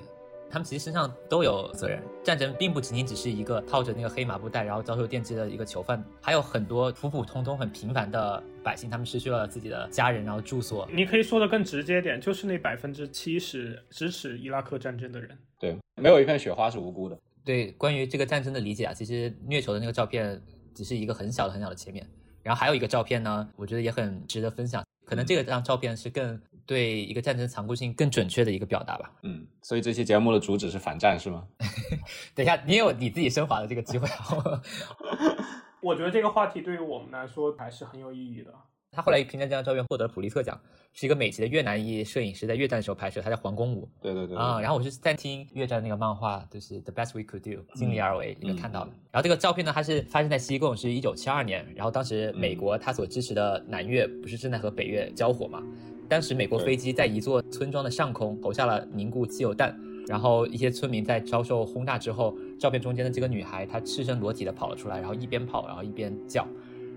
[0.49, 2.01] 他们其实身上都有责任。
[2.23, 10.87] 战争并不仅仅只是一个套着那个黑麻布袋，然后遭受电击的一个囚犯，还有很多普普通通、很平凡的百姓，他们失去了自己的家人，然后住所。
[10.91, 17.17] 你可以说的更直接点，就是那百分之七十支持伊拉克战争的人，对，没有一片雪花是无辜的。
[17.43, 20.41] 对，关于这个战争的理解啊，其实虐囚的那个照片
[20.73, 22.05] 只是一个很小的、很小的切面，
[22.41, 24.81] 然后还有一个照片呢，我觉得也很值得分享。
[25.07, 29.09] 可能这个张照片是更对一个战争残酷性更准确的一个表达吧。
[29.23, 31.47] 嗯，所以这期节目的主旨是反战是吗？
[32.35, 34.05] 等一下，你有你自己升华的这个机会。
[35.79, 38.53] 我觉得这个话题对于我们来说还是很有意义的。
[38.91, 40.59] 他后来凭借这张照片获得普利策奖，
[40.93, 43.87] 是一个美籍的越南裔摄影师，在越战的时候拍摄，他叫黄公武。
[44.01, 44.35] 对对对。
[44.35, 48.91] 啊，然后我是在听越战那个漫画，就是《The Best We Could Do》，尽力而为里面看到的。
[49.11, 51.63] 然后这个照片呢，它是发生在西贡，是一九七二年。
[51.75, 55.61] 然后当时美国他所支持的南越不是正在和北越交火嘛？
[56.09, 59.77] 当时美国飞机在一座村庄的上空投下了凝固汽油弹，
[60.07, 66.47] 然后一些村民在遭受轰炸之后，照片中间的这个女孩她赤身裸体的跑了出来，然后一边跑然后一边叫。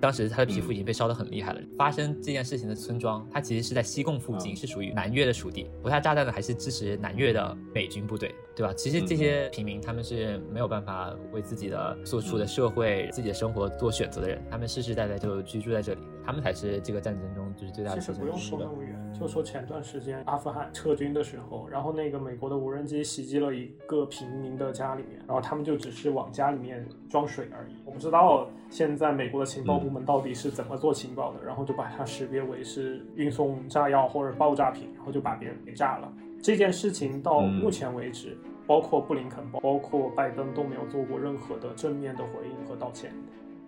[0.01, 1.61] 当时他的皮肤已经被烧得很厉害了。
[1.77, 5.71] 发生这件事情的村庄，它其实是在西贡附近，是属于南越的属地。
[5.83, 8.73] 投下炸弹的还是支持南越的美军部队，对吧？
[8.75, 16.01] 其实这些平民他们是没有办法为自己的所处的社会、自己的生活做选择的人，他们世世代代就居住在这里，
[16.31, 17.99] 他们才是这个战争中就是最大的。
[18.01, 27.75] 其实不用说那么远，就说前段时间阿富汗撤军的时候，然后那个美国的无人机袭击了一个平民的家里面，然后他们就只是往家里面装水而已。
[27.85, 29.91] 我不知道现在美国的情报部。
[29.91, 31.45] 门到底是怎么做情报的？
[31.45, 36.13] 然后就把它识别为是运送炸药或者爆炸品，然后就把别人给炸了。
[36.41, 43.13] 这件事情到目前为止，包括布林肯、包括拜登都没有做过任何的正面的回应和道歉。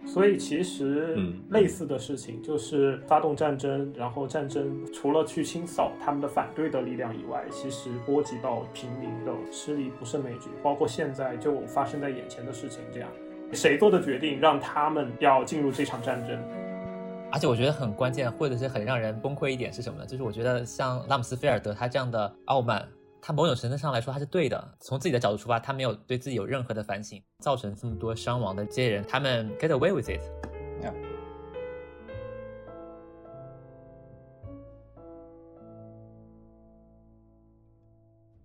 [0.04, 1.16] 所以其实
[1.50, 10.50] 类似的事情就是发动战争，然后战争除了去清扫他们的反对的力量以外，其实波及到平民的势力不胜枚举。
[10.62, 13.08] 包括现在就发生在眼前的事情这样。
[13.52, 16.38] 谁做的决定让他们要进入这场战争？
[17.30, 20.06] 而且我觉得很关键，或者是很让人崩溃一点是什么呢？
[20.06, 22.86] 就是我觉得像拉姆斯菲尔德他这样的傲慢，
[23.24, 24.74] 他某种程度上来说他是对的。
[24.80, 30.20] 从自己的角度出发，他没有对自己有任何的反省，造成这么多伤亡的这些人，他们 get away with it。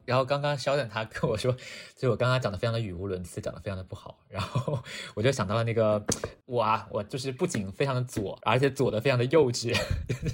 [0.08, 1.53] 然后刚刚肖战他跟我说，
[1.97, 4.18] 就我刚刚讲的非常的语无伦次，讲的非常的不好。
[4.30, 4.80] 然后
[5.14, 6.01] 我就想到了那个
[6.45, 9.78] 我啊，我就是不仅非常的左，而且左的非常的幼稚。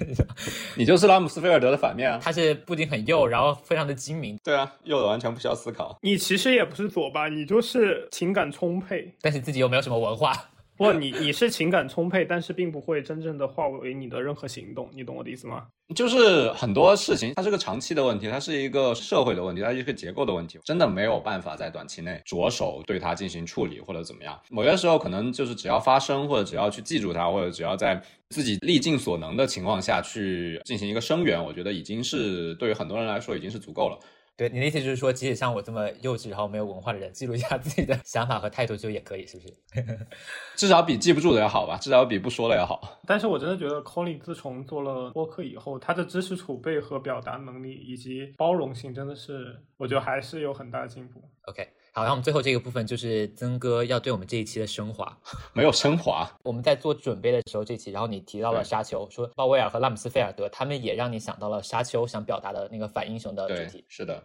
[0.78, 2.20] 你就是拉姆斯菲尔德的反面啊！
[2.22, 4.38] 他是不仅很右，然后非常的精明。
[4.44, 5.98] 对啊，右的完全不需要思考。
[6.04, 7.28] 你其实也不是左吧？
[7.28, 10.52] 你就是情感充沛，但是自己又没有什么文化。
[10.76, 15.68] 不，你你是情感充沛，但是并不会真正的化为你的任何行动，你懂我的意思吗？
[15.94, 24.40] 就是很多事情，它是个长期的问题，它是一个社会的问题，它是一个结构的问题，真的没有办法在短期内着手对它进行处理或者怎么样。
[24.50, 34.00] 某些时候可能就是只要发生，或者只要去记住它，或者只要在自己力尽所能的情况下去进行一个声援，我觉得已经是对于很多人来说已经是足够了。
[34.36, 39.54] 对你的意思就是说，即使像我这么幼稚然后没有文化的人，记录一下自己的想法和态度就也可以，是不是？
[40.58, 43.00] 至少比记不住的要好吧，至少比不说的要好。
[43.06, 51.22] 但是我真的觉得，Colin 自从做了播客以后，他的知识储备和表达能力以及包容性，真的是我觉得还是有很大的进步。
[51.44, 55.16] OK，好，然后我们最后这个部分就是曾哥要对我们这一期的升华，
[55.54, 56.28] 没有升华。
[56.42, 63.86] 我们在做准备的时候，这期，然后你提到了沙丘，说鲍威尔和拉姆斯菲尔德，他们也让你想到了沙丘想表达的那个反英雄的主题。
[63.88, 64.24] 是的，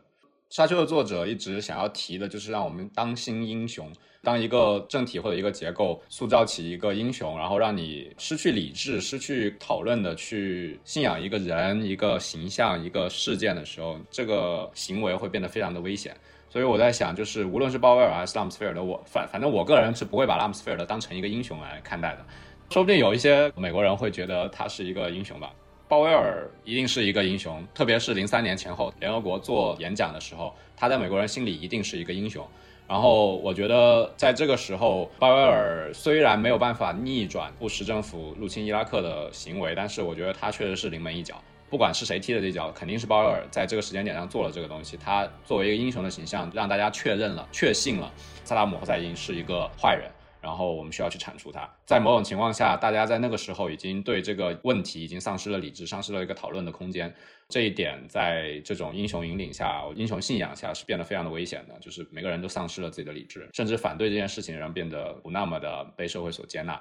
[0.49, 3.93] 沙丘的作者一直想要提的就是让我们当心英雄，
[4.23, 16.17] 当一个政体或者一个结构塑造起一个英雄，然后让你失去理智、失去讨论的去信仰一个人、一个形象、一个事件的时候，这个行为会变得非常的危险。
[16.51, 22.25] 所以我在想，就是无论是鲍威尔还是拉姆斯菲尔德，我反反正我个人是不会把拉姆斯菲尔德当成一个英雄来看待的。
[22.71, 25.51] 说不定有一些美国人会觉得他是一个英雄吧。
[25.89, 32.47] 鲍威尔一定是一个英雄，特别是零三年前后联合国做演讲的时候，他在美国人心里一定是一个英雄。
[32.87, 41.43] 然后我觉得在这个时候，鲍威尔虽然没有办法逆转布什政府入侵伊拉克的行为，但是我觉得他确实是临门一脚。
[41.71, 44.97] 不管是谁踢的这脚，肯定是鲍威尔在这个时间点上做了这个东西。
[44.97, 48.11] 他作为一个英雄的形象，让大家确认了、确信了
[48.45, 50.11] 萨达姆侯赛因是一个坏人，
[50.41, 51.69] 然后我们需要去铲除他。
[51.85, 57.15] 在某种情况下，大家在那个时候已经对这个问题已经丧失了理智，丧失了一个讨论的空间。
[57.51, 66.81] 这一点在这种英雄引领下、英雄信仰下是变得非常的危险的，就是每个人都丧失了自己的理智，甚至反对这件事情的人变得不那么的被社会所接纳。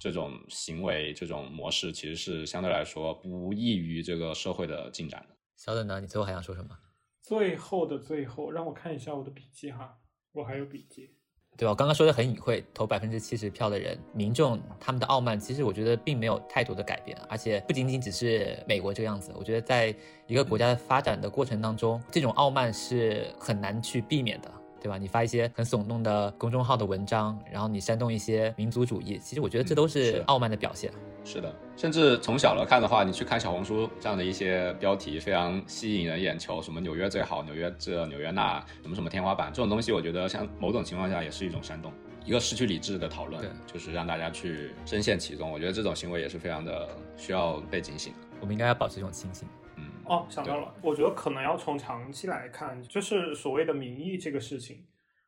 [0.00, 5.36] 这种行为、这种模式其实是相对来说不易于这个社会的进展的。
[5.56, 6.00] 小等呢？
[6.00, 6.70] 你最后还想说什么？
[7.22, 9.98] 最后的最后，让我看一下我的笔记哈，
[10.32, 11.10] 我还有笔记。
[11.58, 11.72] 对吧？
[11.72, 19.34] 我刚刚说的很隐晦，投百分之七十票的人，民众他们的傲慢，其实我觉得并没有太多的改变，而且不仅仅只是美国这个样子。
[19.36, 19.94] 我觉得在
[20.26, 24.50] 一个国家的发展的过程当中，这种傲慢是很难去避免的。
[24.80, 24.96] 对吧？
[24.96, 30.90] 你发一些很耸动的公众号的文章，然后你煽动一些民族主义，其实我觉得这都是傲慢的表现。
[31.22, 41.92] 是的，甚至从小来看的话，你去看小红书这样的一些标题，非常吸引人眼球，什么纽约最好，纽约这，纽约那，什么什么天花板，这种东西，我觉得像某种情况下也是一种煽动，
[42.24, 45.50] 一个失去理智的讨论，就是让大家去深陷其中。
[45.50, 48.14] 我觉得这种行为也是非常的需要被警醒。
[48.40, 49.46] 我们应该要保持一种清醒。
[50.10, 54.84] 哦，想到了，我觉得可能要从长期来看，就是所谓的民意这个事情。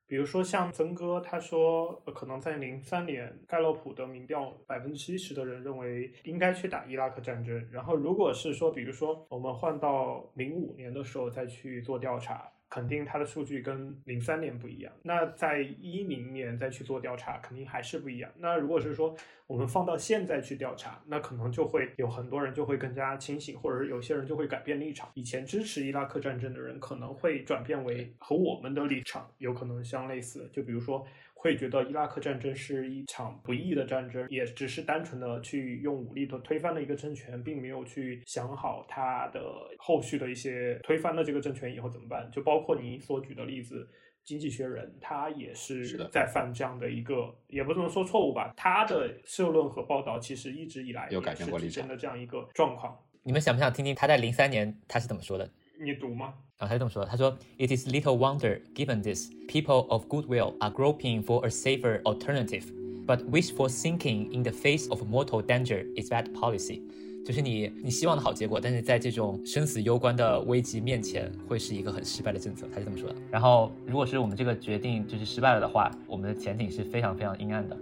[0.08, 7.64] 比如说像曾哥，他说可能在零三年盖洛普的民调，百分之七十的人认为应该去打伊拉克战争。
[7.70, 12.50] 然后如果是说，比如说我们换到零五年的时候再去做调查。
[12.72, 18.30] 肯定它的数据跟零三年不一样，那在一零年再去做调查，肯定还是不一样。
[18.38, 19.14] 那如果是说
[19.46, 25.10] 我们放到现在去调查，那可能就会有很多人就会更加清醒，或者是有些人就会改变立场。
[25.12, 31.06] 以前支持伊拉克战争的人可能会转变为和我们的立场有可能相类似，就比如说。
[31.42, 39.42] 会觉得伊拉克战争是一场不义的战争，也只是单纯的去用武力的推翻了一个政权，并没有去想好他的
[39.76, 42.30] 后续的一些推翻了这个政权以后怎么办。
[42.30, 43.82] 就包括你所举的例子，
[44.24, 48.54] 《经济学人》他也是在犯这样的一个，也不能说错误吧。
[48.56, 52.96] 他的社论和报道其实一直以来有改变过立场的这样一个状况。
[53.24, 55.50] 你们想不想听听他在零三年他是怎么说的？
[55.84, 56.34] 你读吗？
[56.62, 62.66] 然后他就这么说：“他说，It is little wonder, given this, people of goodwill are groping for a safer alternative,
[63.04, 66.80] but wishful thinking in the face of mortal danger is bad policy。
[67.26, 73.16] 就是你你希望的好结果，但是在这种生死攸关的危机面前，会是一个很失败的政策。”他是这么说的。
[73.28, 77.76] 然后，如果是我们这个决定就是失败了的话，我们的前景是非常非常阴暗的。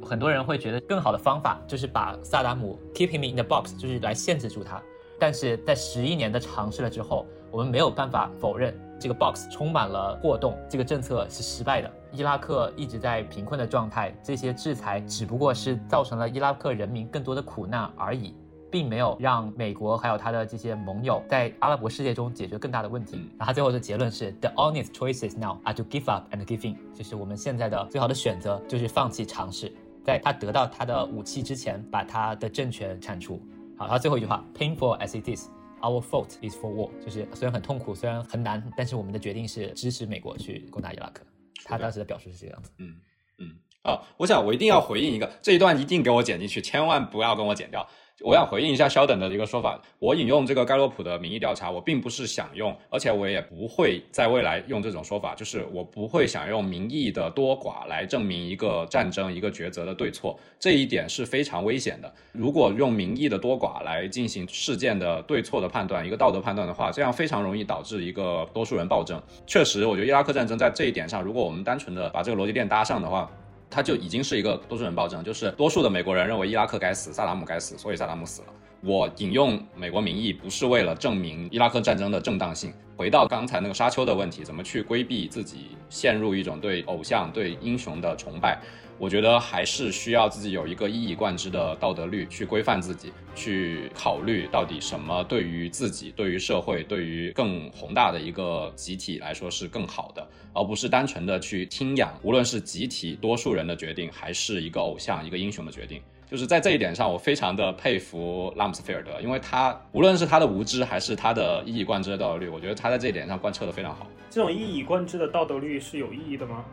[0.00, 4.82] 很多人会觉得更好的方法就是把萨达姆 keep him in the box，就是来限制住他。
[5.20, 11.88] 但是在十一年的尝试了之后，我们没有办法否认这个 box 充满了过洞，这个政策是失败的。
[12.10, 18.34] 伊拉克一直在贫困的状态，这些制裁只不过是造成了伊拉克人民更多的苦难而已，
[18.72, 23.18] 并没有让美国还有他的这些盟友在阿拉伯世界中解决更大的问题。
[23.38, 33.40] 然后他最后的结论是：The honest choices now are to give up and give in，就是我们现在的最好的选择就是放弃尝试，在他得到他的武器之前，把他的政权铲除。
[33.76, 35.48] 好，然后最后一句话，painful as it is
[35.84, 41.24] is，our fault is for war，就是虽然很痛苦，虽然很难，但是我们的决定是支持美国去攻打伊拉克。
[41.64, 42.70] 他当时的表述是这个样子。
[42.78, 42.96] 嗯
[43.38, 43.56] 嗯。
[43.82, 47.86] 啊，我想我一定要回应一个，这一段一定给我剪进去，千万不要跟我剪掉。
[48.22, 62.10] 我想回应一下肖等的一个说法，我引用这个盖洛普的民意调查，我并不是想用，而且我也不会在未来用这种说法，就是我不会想用民意的多寡来证明一个战争、一个抉择的对错，这一点是非常危险的。
[62.30, 69.20] 如果用民意的多寡来进行事件的对错的判断，一个道德判断的话，这样非常容易导致一个多数人暴政。
[69.44, 73.28] 确实，我觉得伊拉克战争在这一点上，如果我们单纯的把这个逻辑链搭上的话。
[73.74, 78.48] 它就已经是一个多数人暴政，就是多数的美国人认为伊拉克该死，萨达姆该死，所以萨达姆死了。
[78.82, 82.72] 我引用美国民意不是为了证明伊拉克战争的正当性。
[82.96, 88.60] 回到刚才那个沙丘的问题，怎么去规避自己陷入一种对偶像、对英雄的崇拜？
[88.98, 106.00] 我觉得还是需要自己有一个一以贯之的道德律去规范自己，去考虑到底什么对于自己、对于社会、对于更宏大的一个集体来说是更好的，而不是单纯的去听养，无论是集体多数人的决定，还是一个偶像、一个英雄的决定。
[106.30, 114.06] 就是在这一点上，我非常的佩服拉姆斯菲尔德，因为他无论是他的无知，还是他的一以贯之的道德律，我觉得他在这一点上贯彻的非常好。
[114.30, 116.64] 这种一以贯之的道德律是有意义的吗？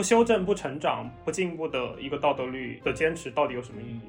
[0.00, 4.00] 不修正、不成长、不进步的一个道德律的坚持，到底有什么意义？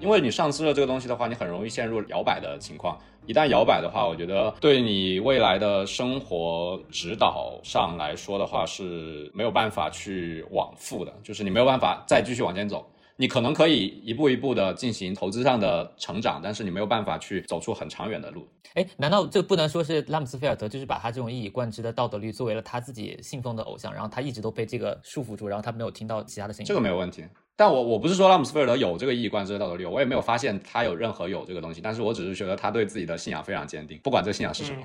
[0.00, 2.98] 因为你丧失了这个东西的话，你很容易陷入摇摆的情况。
[3.26, 12.84] 一旦摇摆的话，我觉得对你未来的生活指导上来说的话是没有办法去往复的，就是你没有办法再继续往前走。
[13.20, 18.48] 你可能可以一步一步的进行投资上的成长，但是你没有办法去走出很长远的路。
[18.72, 26.66] 哎，难道这不能说是拉姆斯菲尔德就是把他这种一以贯之的道德律作为了他自己信奉的偶像，然后他一直都被这个束缚住，然后他没有听到其他的声音？
[26.66, 27.22] 这个没有问题。
[27.56, 34.80] 但我我不是说拉姆斯菲尔德有这个一以贯之的道德律，我也没有发现他有任何有这个东西，但是我只是觉得他对自己的信仰非常坚定，不管这个信仰是什么。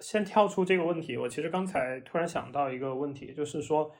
[0.00, 3.90] 先跳出这个问题，我其实刚才突然想到一个问题，就是说。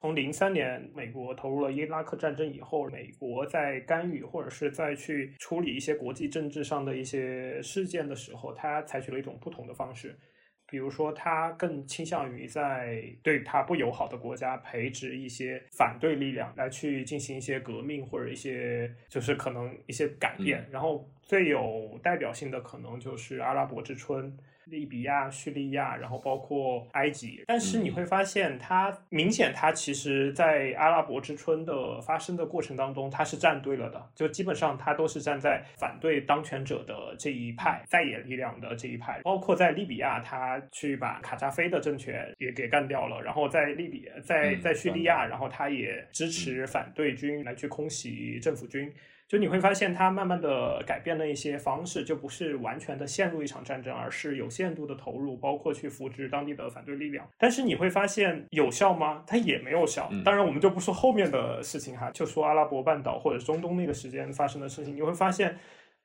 [0.00, 10.16] 从零三年美国投入了伊拉克战争以后，美国在干预或者是在去处理一些国际政治上的一些事件的时候，它采取了一种不同的方式。
[10.70, 20.64] 比如说，它更倾向于在对它不友好的国家培植一些反对力量，来去进行一些革命或者一些就是可能一些改变。
[20.70, 24.36] 然后最有代表性的可能就是阿拉伯之春。
[24.70, 39.20] 利比亚、叙利亚，然后包括埃及，但是你会发现，它明显，它其实，在阿拉伯之春的发生的过程当中，它是站队了的，就基本上它都是站在反对当权者的这一派，在野力量的这一派。
[39.22, 48.92] 包括在利比亚，他去把卡扎菲的政权也给干掉了，然后在利比，在在叙利亚，然后他也支持反对军来去空袭政府军。
[49.28, 57.28] 就你会发现，它慢慢的改变了一些方式，就不是完全的陷入一场战争，而是有限度的投入，包括去扶植当地的反对力量。
[57.36, 59.22] 但是你会发现有效吗？
[59.26, 60.10] 它也没有效。
[60.24, 65.58] 当然，我们就不说后面的事情哈，就说阿拉伯半岛或者中东那个时间发生的事情，你会发现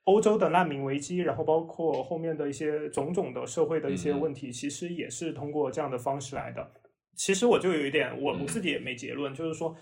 [0.04, 6.72] 欧洲的难民危机，然后包括后面的一些种种的社会的一些问题，其实也是通过这样的方式来的。
[7.16, 9.74] 其实我就有一点，我我自己也没结论，就是说。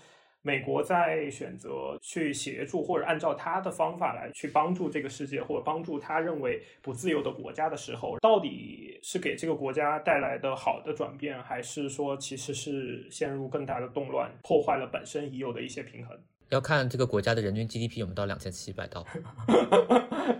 [0.42, 16.18] 美国在选择去协助或者按照他的方法来去帮助这个世界，或者帮助他认为不自由的国家的时候，到底是给这个国家带来的好的转变，还是说其实是陷入更大的动乱，破坏了本身已有的一些平衡？
[16.50, 19.06] 要看这个国家的人均 GDP 有没有到两千七百刀。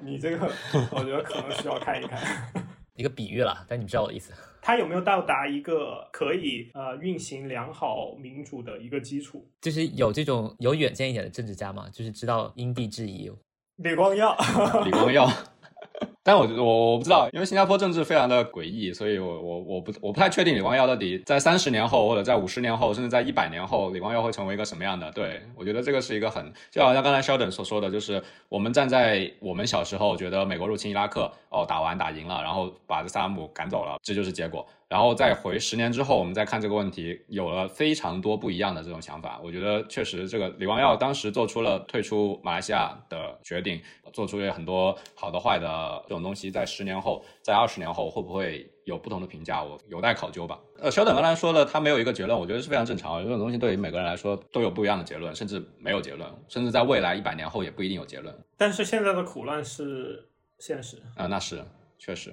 [0.03, 0.47] 你这个，
[0.91, 2.21] 我觉得可能需要看一看。
[2.97, 4.33] 一个比喻了，但你知道我的意思。
[4.65, 9.45] 它有没有到达一个可以呃运行良好民主的一个基础？
[9.61, 13.31] 就是有这种有远见一点的政治家嘛，就是知道因地制宜。
[13.77, 14.37] 李光耀，
[14.87, 15.29] 李光耀。
[16.25, 25.11] 但我我我不知道，因为新加坡政治非常的诡异，所以我我我不我不太确定李光耀到底在三十年后或者在五十年后，甚至在一百年后，李光耀会成为一个什么样的？
[25.12, 34.66] 对我觉得这个是一个很就好像刚才 Sheldon 所说的，就是我们站在我们小时候觉得美国入侵伊拉克哦打完打赢了，然后把这萨达姆赶走了，这就是结果。
[34.93, 39.40] 然后再回十年之后，我们再看这个问题，有了非常多不一样的这种想法。
[39.43, 43.80] 我觉得确实，这个李光耀当时做出了退出马来西亚的决定，
[44.12, 46.51] 做出了很多好的、坏的这种东西。
[46.51, 49.64] 在十年后，在二十年后，会不会有不同的评价？
[49.64, 50.61] 我有待考究吧。
[50.78, 53.22] 呃，小等刚才说了，他没有一个结论，我觉得是非常正常。
[53.22, 58.34] 这种东西对于每个人来说都有不一样的结论，甚至没有结论，甚至在未来一百年后也不一定有结论。
[58.59, 60.28] 但是现在的苦难是
[60.59, 61.64] 现实啊，那是
[61.99, 62.30] 确实。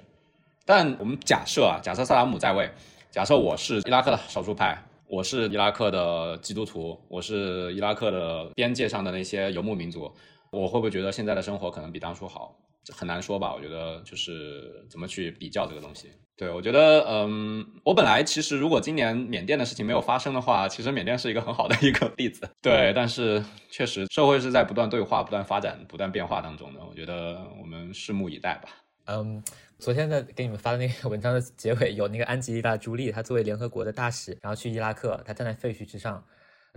[0.70, 2.70] 但我们假设啊，假设萨达姆在位，
[3.10, 10.08] 假设我是伊拉克的少数派，我是伊拉克的基督徒，我是伊拉克的边界上的那些游牧民族，
[10.52, 12.56] 我会不会觉得现在的生活可能比当初好？
[12.92, 13.52] 很难说吧。
[13.52, 16.08] 我觉得就是怎么去比较这个东西。
[16.36, 22.48] 对我觉得，嗯，我本来其实如果今年缅甸的事情没有发生的话，其实缅甸是一个很好的一个 例子。
[22.62, 26.80] 对，但是确实社会是在不断对话、不断发展、不断变化当中的。
[26.88, 28.68] 我觉得我们拭目以待吧。
[29.06, 29.42] 嗯。
[29.80, 36.22] 昨天的给你们发的那个文章的结尾有那个安吉丽娜·朱莉，她作为联合国的大使，然后去伊拉克，她站在废墟之上。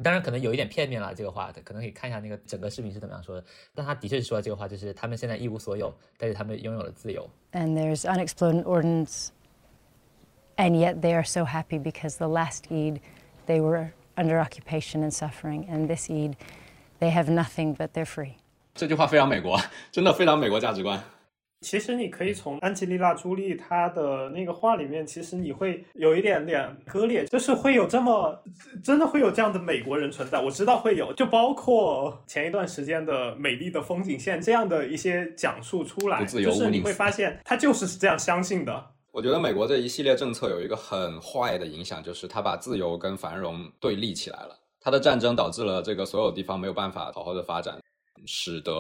[0.02, 3.44] 当然可能有一点片面了，这个话可能可以看一下那个整个视频是怎么样说的。
[3.76, 7.30] 但他的确是说了这个话，就是他们现在一无所有，但是他们拥有了自由。
[7.52, 9.28] And there's unexploded ordnance,
[10.56, 13.02] and yet they are so happy because the last Eid
[13.46, 16.36] they were under occupation and suffering, and this Eid
[17.00, 18.36] they have nothing but they're free.
[18.74, 19.60] 这句话非常美国，
[19.92, 21.04] 真的非常美国价值观。
[21.64, 28.38] 其实你可以从安吉丽娜·朱莉她的那个话里面，其实你会有一点点割裂，就是会有这么
[28.84, 30.40] 真的会有这样的美国人存在。
[30.40, 38.86] 我知道会有，就包括前一段时间的《美丽的风景线》这样的一些讲述出来，就是你会发现他就是这样相信的。
[39.12, 44.60] 我觉得美国这一系列政策有一个很坏的影响，就是他把自由跟繁荣对立起来了。
[44.82, 47.78] 他的战争导致了这个所有地方没有办法好好的发展。
[48.26, 48.72] 使得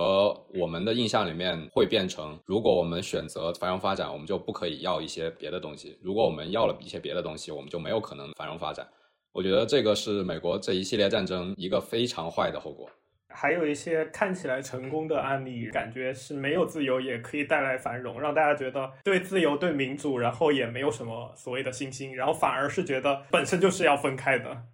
[0.60, 8.88] 我们的印象里面会变成，如果我们选择繁荣发展，我们就不可以要一些别的东西；如果我们要了一些别的东西，我们就没有可能繁荣发展。
[9.32, 12.90] 我觉得这个是美国这一系列战争一个非常坏的后果。
[13.36, 24.66] 还有一些看起来成功的案例，感觉是没有自由也可以带来繁荣，让大家觉得对自由、对民主，然后也没有什么所谓的信心，然后反而是觉得本身就是要分开的。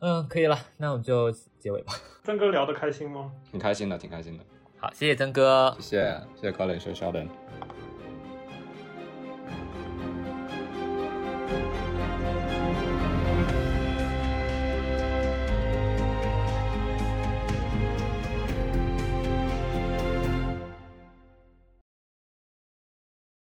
[0.00, 1.92] 嗯，可以了，那我们就结尾吧。
[2.22, 3.32] 曾哥聊得开心吗？
[3.50, 4.44] 挺开心的，挺开心的。
[4.78, 7.28] 好，谢谢曾哥，谢谢，谢谢 Colin，谢谢 Sheldon。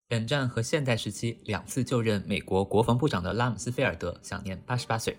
[0.07, 5.17] 冷战和现代时期两次就任美国国防部长的拉姆斯菲尔德享年八十八岁。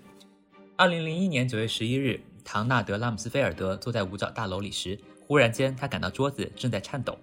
[0.78, 7.16] 二零零一年九月十一日，唐纳德·拉姆斯菲尔德坐在五角大楼里时，忽然间他感到桌子正在颤抖。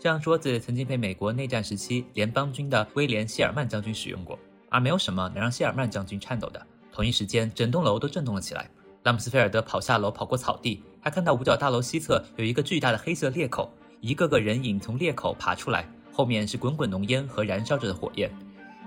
[0.00, 4.38] 这张桌子曾经被美国内战时期联邦军的威廉·谢尔曼将军使用过，
[4.70, 6.66] 而没有什么能让谢尔曼将军颤抖的。
[6.90, 8.70] 同一时间，整栋楼都震动了起来。
[9.02, 13.70] 拉姆斯菲尔德跑下楼，跑过草地，他看到五角大楼西侧有一个巨大的黑色裂口，
[14.00, 18.30] 一个个人影从裂口爬出来，后面是滚滚浓烟和燃烧着的火焰。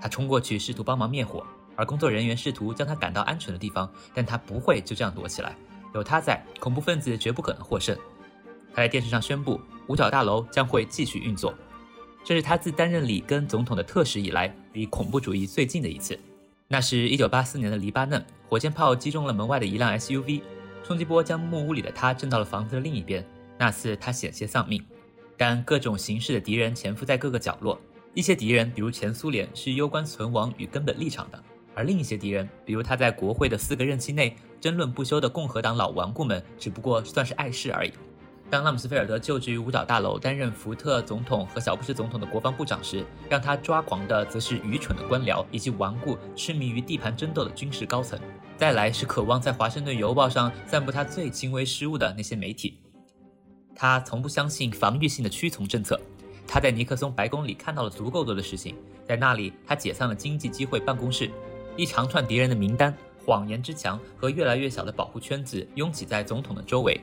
[0.00, 1.46] 他冲过去试图帮忙灭火。
[1.78, 5.54] 而工作人员试图将他赶到安全的地方，但他不会就这样躲起来。
[5.94, 7.96] 有他在，恐怖分子绝不可能获胜。
[8.74, 11.54] 他在电视上宣布，五角大楼将会继续运作。
[12.24, 16.18] 这是他自担任里根总统的特使以来离恐怖主义最近的一次。
[16.66, 20.42] 那是一九八四年的黎巴嫩，火箭炮击中了门外的一辆 SUV，
[20.82, 23.24] 冲击波将木屋里的他震到了房子的另一边。
[23.56, 24.84] 那次他险些丧命，
[25.36, 27.80] 但各种形式的敌人潜伏在各个角落。
[28.14, 31.42] 一些敌人，比如前苏联，是攸关存亡与根本立场的。
[31.78, 37.92] 而另一些敌人，比如他在国会的四个任期内争论不休的共和党老顽固们，只不过算是碍事而已。
[38.50, 48.18] 当拉姆斯菲尔德就职于五角大楼，担任福特总统和小布什总统的国防部长时，让他抓狂的则是愚蠢的官僚以及顽固、痴迷于地盘争斗的军事高层。
[48.56, 52.80] 再来是渴望在华盛顿邮报上散布他最轻微失误的那些媒体。
[53.76, 56.00] 他从不相信防御性的屈从政策。
[56.44, 58.74] 他在尼克松白宫里看到了足够多的事情，
[59.04, 61.30] 在那里他解散了经济机会办公室。
[61.78, 62.92] 一长串敌人的名单、
[63.24, 67.00] 谎言之墙和越来越小的保护圈子拥挤在总统的周围。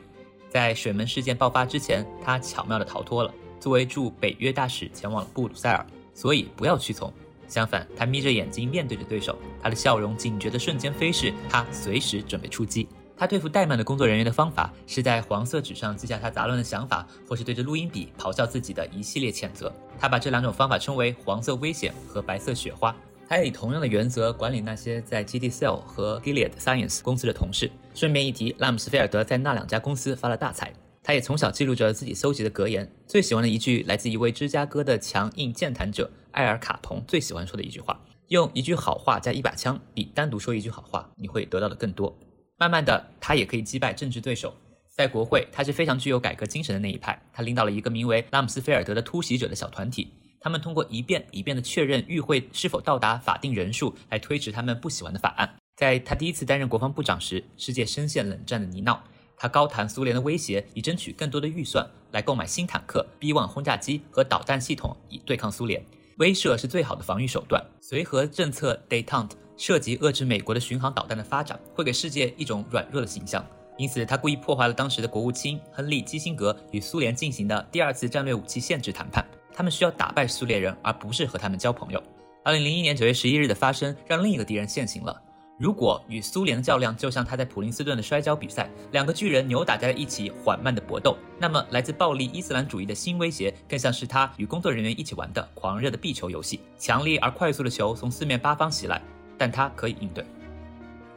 [0.50, 5.86] 在水门事件爆发之前，他巧妙地逃脱了，作为驻北约大使前往布鲁塞尔。
[6.14, 7.10] 所以不要屈从，
[7.48, 12.86] 相反，他眯着眼睛面对着对手，他的笑容警觉的瞬间飞逝，他随时准备出击。
[13.16, 19.72] 他对付怠慢的工作人员的方法是在黄色纸上记下他杂乱的想法，或是对着录音笔咆哮自己的一系列谴责。
[19.98, 22.94] 他把这两种方法称为“黄色危险”和“白色雪花”。
[23.28, 27.72] 他也以同样的原则管理那些在 GD Cell 和 Gilead Science 公司的同事。
[27.94, 30.72] 顺便一提，拉姆斯菲尔德在那两家公司发了大财。
[31.02, 38.00] 他也从小记录着自己搜集的格言，最喜欢的一句来自一位芝加哥的强硬健谈者艾尔卡彭最喜欢说的一句话
[38.30, 42.16] ：“用一句好话加一把枪，比单独说一句好话你会得到的更多。”
[42.58, 44.54] 慢慢的，他也可以击败政治对手。
[44.96, 47.22] 在国会，他是非常具有改革精神的那一派。
[47.34, 50.14] 他领导了一个名为拉姆斯菲尔德的突袭者的小团体。
[50.46, 55.56] 他们通过一遍一遍的确认与会是否到达法定人数，来推迟他们不喜欢的法案。
[55.76, 58.96] 在他第一次担任国防部长时，世界深陷冷战的泥淖。
[59.36, 65.84] 他高谈苏联的威胁，以争取更多的预算来购买新坦克、B 1轰炸机和导弹系统，以对抗苏联。
[66.20, 67.60] 威慑是最好的防御手段。
[67.82, 73.44] 随和政策 detente 涉及遏制美国的巡航导弹的发展，会给世界一种软弱的形象。
[73.80, 79.26] 因此，他故意破坏了当时的国务卿亨利基辛格与苏联进行的第二次战略武器限制谈判。
[79.56, 82.03] 他们需要打败苏联人，而不是和他们交朋友。
[82.44, 85.22] 二零零一年九月十一日的发生，让另一个敌人现形了。
[85.57, 96.60] 如果与苏联的较量就像他在普林斯顿的摔跤比赛，两个巨人扭打在了一起，缓慢的搏斗，那么来自暴力伊斯兰主义的新威胁，更像是他与工作人员一起玩的狂热的壁球游戏。
[96.77, 99.02] 强力而快速的球从四面八方袭来，
[99.38, 100.26] 但他可以应对。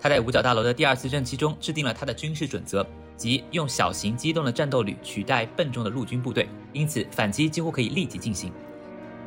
[0.00, 2.86] 他在五角大楼的第二次任期中制定了他的军事准则。
[3.18, 8.50] 即用小型机动的战斗旅取代笨重的陆军部队，因此反击几乎可以立即进行。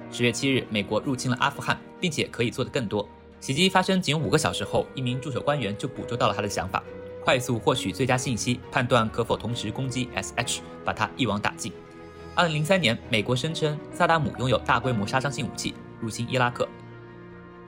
[0.10, 3.08] 十月七日，美国入侵了阿富汗，并且可以做得更多。
[3.42, 6.82] 袭击发生仅五个小时后，一名驻守官员就捕捉到了他的想法，
[7.24, 11.74] 快速获取最佳信息，判断可否同时攻击 SH，把他一网打尽。
[12.34, 16.68] 二零零三年，美国声称萨达姆拥有大规模杀伤性武器，入侵伊拉克。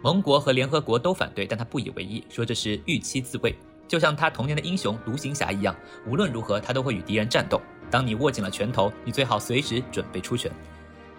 [0.01, 3.55] 盟国和联合国都反对，但他不以为意，说这是预期自卫，
[3.88, 5.76] 就像他童年的英雄独行侠一样，
[6.07, 7.61] 无论如何他都会与敌人战斗。
[7.91, 10.51] 当你握紧了拳头，你最好随时准备出拳。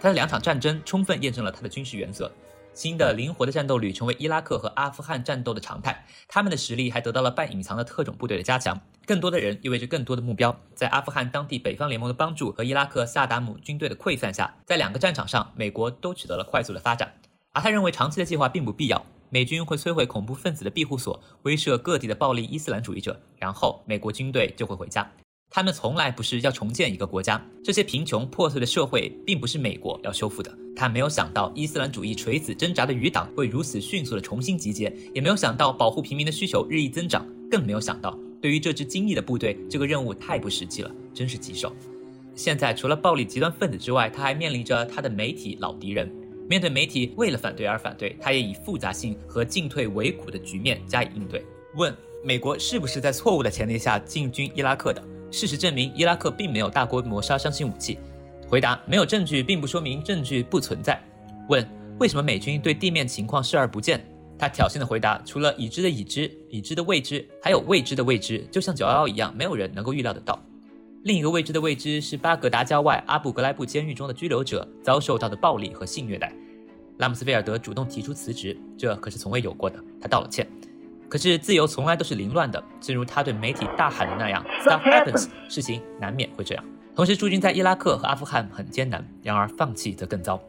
[0.01, 2.31] 他的两场战争充分验证了他的军事原则。
[2.73, 8.77] 新的灵活的战斗旅成为伊拉克和阿富汗战斗的常态，他们的实力还得到了半隐藏的特种部队的加强。
[9.07, 10.55] 更多的人意味着更多的目标。
[10.75, 17.15] 在阿富汗当地北方联盟的帮助和伊拉克萨达姆军队的溃散下，在两个战场上，美国都取得了快速的发展。
[17.53, 25.11] 而他认为长期的计划并不必要，美军会摧毁恐怖分子的庇护所，威慑各地的暴力伊斯兰主义者，然后美国军队就会回家。
[25.51, 30.57] 他们从来不是要重建一个国家，这些贫穷破碎的社会并不是美国要修复的。
[30.77, 41.73] 他没有想到伊斯兰主义垂死挣扎的余党会如此迅速的重新集结，也没有想到保护平民的需求日益增长，更没有想到对于这支精密的部队，这个任务太不实际了，真是棘手。
[42.37, 46.09] 现在除了暴力极端分子之外，他还面临着他的媒体老敌人。
[46.49, 51.45] 面对媒体为了反对而反对，他也以复杂性和进退维谷的局面加以应对。
[51.75, 55.03] 问美国是不是在错误的前提下进军伊拉克的？
[55.31, 57.99] 事实证明，伊拉克并没有大规模杀伤性武器。
[58.49, 61.03] 回答：没有证据，并不说明证据不存在。
[61.49, 61.67] 问：
[61.99, 64.05] 为什么美军对地面情况视而不见？
[64.39, 70.41] 他挑衅的回答：除了已知的已知、已知的未知，还有未知的未知，就像九幺幺一样，没有人能够预料得到。
[71.05, 76.33] 另一个未知的未知是巴格达郊外阿布格莱布监狱中的拘留者遭受到的暴力和性虐待。
[76.97, 79.79] 拉姆斯菲尔德主动提出辞职，这可是从未有过的。
[80.01, 80.49] 他道了歉。
[81.07, 86.65] 可是自由从来都是凌乱的，正如他对媒体大喊的那样：“Stuff happens，事情难免会这样。”
[86.97, 90.41] 同时，驻军在伊拉克和阿富汗很艰难，然而放弃则更糟。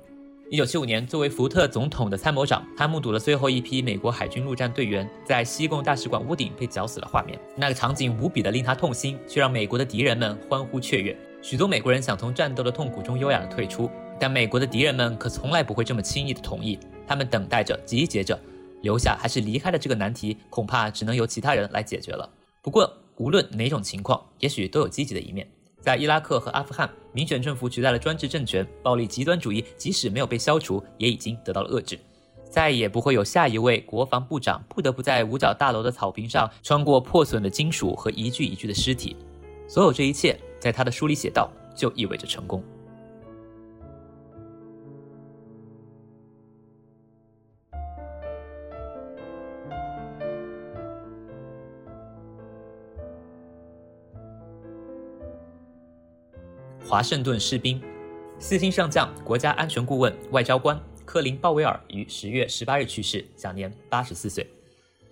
[0.52, 7.40] 一九七五年，作为福特总统的参谋长，他目睹了最后一批美国海军陆战队员在西贡大使馆屋顶被绞死的画面。
[7.56, 11.18] 那个场景无比的令他痛心，却让美国的敌人们欢呼雀跃。
[11.42, 13.90] 许多美国人想从战斗的痛苦中优雅的退出，
[14.20, 16.78] 但美国的敌人们可从来不会这么轻易的同意。
[17.08, 18.40] 他们等待着，集结着。
[18.82, 22.30] 留下还是离开的这个难题，恐怕只能由其他人来解决了。
[22.62, 25.48] 不过，无论哪种情况，也许都有积极的一面。
[25.86, 32.00] 在伊拉克和阿富汗，民选政府取代了专制政权，暴力极端主义即使没有被消除，也已经得到了遏制。
[32.50, 39.16] 再也不会有下一位国防部长不得不在五角大楼的草坪上穿过破损的金属和一具一具的尸体。
[39.68, 42.64] 所有这一切，在他的书里写道，就意味着成功。
[56.88, 57.82] 华盛顿士兵，
[58.38, 64.48] 四星上将、国家安全顾问、外交官科林·鲍威尔于十月十八日去世，享年八十四岁。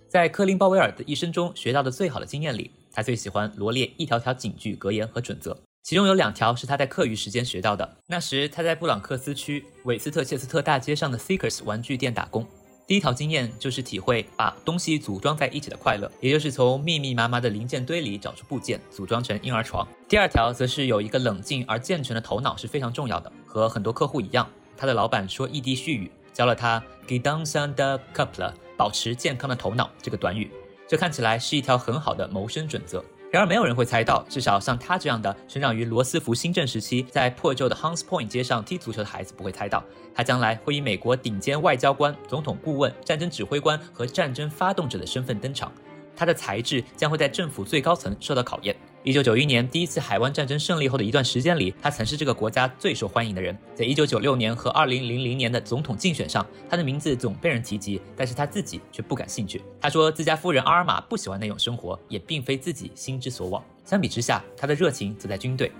[0.08, 7.96] 在科林·鲍威尔的一生中学到的最好的经验里，他最喜欢罗列一条条警句、格言和准则，其中有两条是他在课余时间学到的。
[8.06, 12.46] 那时他在布朗克斯区韦斯特切斯特大街上的 Seekers 玩具店打工。
[12.86, 19.88] 第一条经验就是体会把东西组装在一起的快乐，也就是从密密麻麻的零件堆里找出部件，组装成婴儿床。
[20.06, 23.32] 第二条则是有一个冷静而健全的头脑是非常重要的。
[23.46, 24.46] 和很多客户一样，
[24.76, 30.50] 他的老板说一滴絮语，教了他 “get down some the couple”，保持健康的头脑这个短语。
[30.86, 33.04] 这看起来是一条很好的谋生准则。
[33.30, 39.82] 然而，没有人会猜到，至少像他这样的成长于罗斯福新政时期，在破旧的 Huns Point 街上踢足球的孩子不会猜到，
[40.14, 45.72] 他将来会以美国顶尖外交官、总统顾问、战争指挥官和战争发动者的身份登场。
[46.14, 48.76] 他的才智将会在政府最高层受到考验。
[49.04, 53.54] 一九九一年第一次海湾战争胜利后的一段时间里，他曾是这个国家最受欢迎的人。
[53.74, 59.60] 在一九九六年和二零零零年的总统竞选上，他的名字总被人提及，但是他自己却不感兴趣。
[59.78, 63.62] 他说自家夫人阿尔玛不喜欢那种生活，也并非自己心之所往。
[63.84, 65.70] 相比之下，他的热情则在军队。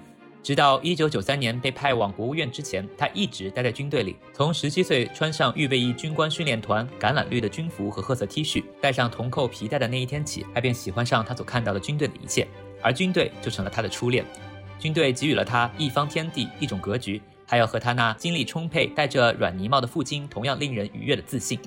[0.43, 4.15] 直到一九九三年被派往国务院之前，他一直待在军队里。
[4.35, 12.47] 从十七岁穿上预备役军官训练团橄榄绿的军服和褐色 T 恤，戴上铜扣皮带的那一天起，他便喜欢上他所看到的军队的一切。
[12.85, 14.23] 而军队就成了他的初恋，
[14.79, 21.59] 军队给予了他一方天地、一种格局，还有和他那精力充沛、戴着软呢帽的父亲同样令人愉悦的自信。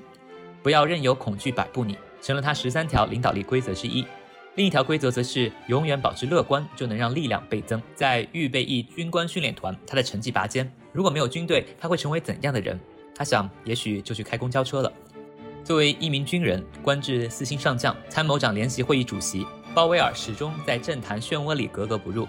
[0.62, 4.06] 不要任由恐惧摆布你，成了他十三条领导力规则之一。
[4.54, 7.82] 另一条规则则是永远保持乐观，就能让力量倍增。
[7.96, 10.70] 在预备役军官训练团，他的成绩拔尖。
[10.92, 12.78] 如果没有军队，他会成为怎样的人？
[13.14, 14.92] 他想，也许就去开公交车了。
[15.64, 19.44] 作为一名军人，官至四星上将、参谋长联席会议主席。
[19.74, 22.26] 鲍威尔始终在政坛漩涡里格格不入。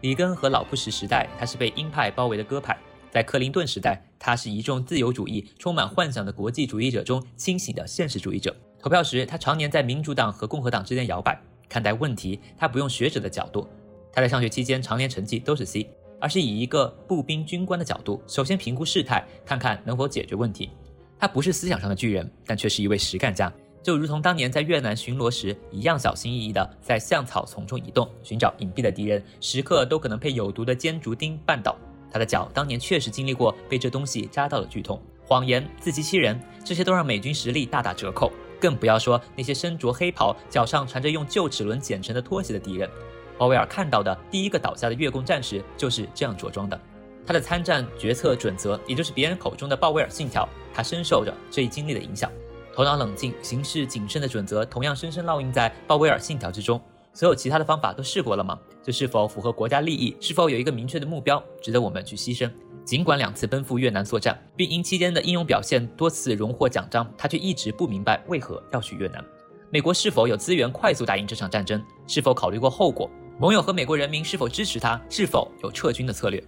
[0.00, 2.74] 里根和老布什时代，他是被鹰派包围的鸽派；
[3.10, 8.54] 在克林顿时代，他是一众自由主义、充满幻想的国际主义者中清醒的现实主义者。
[8.78, 11.40] 投票时，他常年在民主党和共和党之间摇摆。
[11.68, 13.68] 看待问题，他不用学者的角度。
[14.12, 15.88] 他在上学期间常年成绩都是 C。
[16.18, 20.70] 而是以一个步兵军官的角度，首先评估事态，看看能否解决问题。
[21.18, 23.52] 他不是思想上的巨人，但却是一位实干家，
[23.86, 31.76] 就如同当年在越南巡逻时一样，小心翼翼地在橡草丛中移动，寻找隐蔽的敌人，时刻都可能被有毒的尖竹钉绊倒。
[32.10, 35.00] 他的脚当年确实经历过被这东西扎到的剧痛。
[35.24, 38.32] 谎言、自欺欺人，这些都让美军实力大打折扣。
[38.60, 42.90] 更不要说那些身着黑袍、脚上缠着用旧齿轮剪成的拖鞋的敌人。
[43.38, 46.80] 鲍威尔看到的第一个倒下的越共战士就是这样着装的。
[47.24, 52.28] 他的参战决策准则，也就是别人口中的鲍威尔信条，他深受着这一经历的影响。
[52.76, 56.78] 头脑冷静、行事谨慎的准则，同样深深烙印在鲍威尔信条之中。
[57.14, 58.58] 所有其他的方法都试过了吗？
[58.82, 60.14] 这是否符合国家利益？
[60.20, 62.50] 是否有一个明确的目标，值得我们去牺牲？
[62.84, 69.24] 尽管两次奔赴越南作战，并因期间的英勇表现多次荣获奖章，他却一直不明白为何要去越南。
[69.70, 71.82] 美国是否有资源快速打赢这场战争？
[72.06, 73.10] 是否考虑过后果？
[73.40, 75.00] 盟友和美国人民是否支持他？
[75.08, 76.44] 是否有撤军的策略？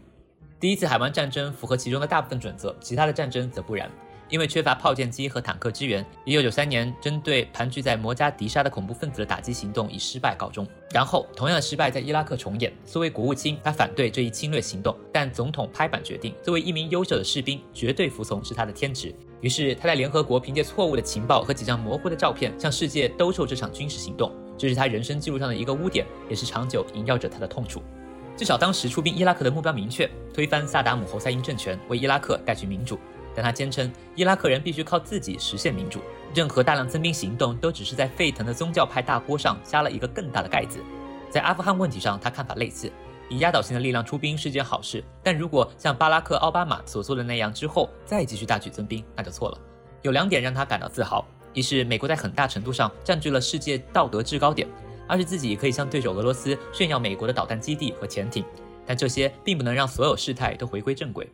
[0.61, 3.91] 第一次海湾战争符合其中的大部分准则，其他的战争则不然。
[4.29, 10.67] 因为缺乏炮舰机和坦克支援，1993年针对盘踞在摩加迪沙的恐怖分子的打击行动以失败告终。
[10.93, 12.73] 然后，同样的失败在伊拉克重演。
[12.85, 19.15] 作为国务卿，他反对这一侵略行动，但总统拍板决定，作为一名优秀的士兵，绝对服从是他的天职。
[19.41, 24.31] 于是，他在联合国凭借错误的情报和几张模糊的照片，向世界兜售这场军事行动。
[24.59, 27.83] 这是他人生记录上的一个污点，也是长久萦绕着他的痛处。
[28.37, 32.99] 至少当时出兵伊拉克的目标明确，推翻萨达姆侯赛因政权，为伊拉克带去民主。
[33.35, 36.01] 但他坚称，伊拉克人必须靠自己实现民主，
[36.35, 40.81] 任何大量增兵行动都只是在沸腾的宗教派大锅上加了一个更大的盖子。
[41.31, 42.91] 在阿富汗问题上，他看法类似，
[43.29, 49.59] 以压倒性的力量出兵是件好事，但如果像巴拉克·奥巴马所做的那样，之后再继续大举增兵，那就错了。
[50.03, 54.67] 有两点让他感到自豪：一是美国在很大程度上占据了世界道德制高点；
[55.07, 58.45] 二是自己可以向对手俄罗斯炫耀美国的导弹基地和潜艇。
[58.87, 61.31] 但这些并不能让所有事态都回归正轨。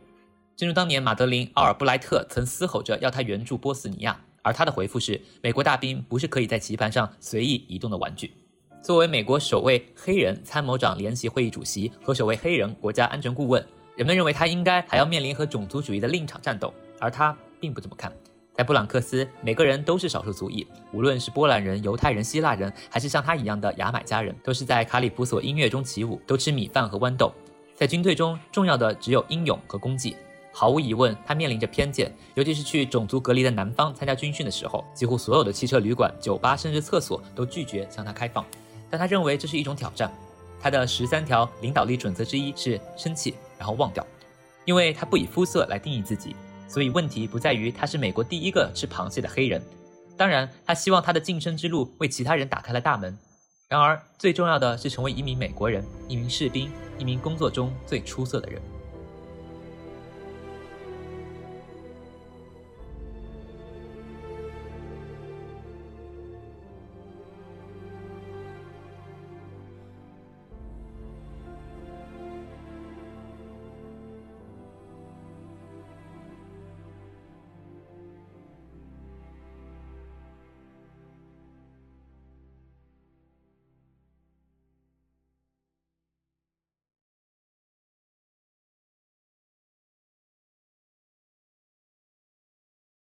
[0.57, 8.31] 正如当年马德琳·奥尔布莱特曾嘶吼着要他援助波斯尼亚，而他的回复是：美国大兵不是可以在棋盘上随意移动的玩具。
[8.81, 13.61] 作为美国首位黑人参谋长联席会议主席和首位黑人国家安全顾问，
[13.97, 18.09] 人们认为他应该还要面临和种族主义的另一场战斗，而他并不这么看。
[18.53, 27.29] 在布朗克斯，每个人都是少数族裔，无论是波兰人、犹太人、希腊人，还是像他一样的牙买加人，都是在卡里普索音乐中起舞，都吃米饭和豌豆。
[27.75, 30.15] 在军队中，重要的只有英勇和功绩。
[30.57, 38.45] 毫无疑问，他面临着偏见，尤其是去种族隔离的南方参加军训的时候，几乎所有的汽车旅馆、酒吧，甚至厕所都拒绝向他开放。
[38.89, 40.09] 但他认为这是一种挑战。
[40.61, 44.07] 他的十三条领导力准则之一是生气，然后忘掉，
[44.63, 46.33] 因为他不以肤色来定义自己，
[46.69, 49.61] 所以问题不在于他是美国第一个吃螃蟹的黑人。
[50.15, 53.17] 当然，他希望他的晋升之路为其他人打开了大门。
[53.67, 58.61] 然而，最重要的是成为一名美国人，一名士兵，一名工作中最出色的人。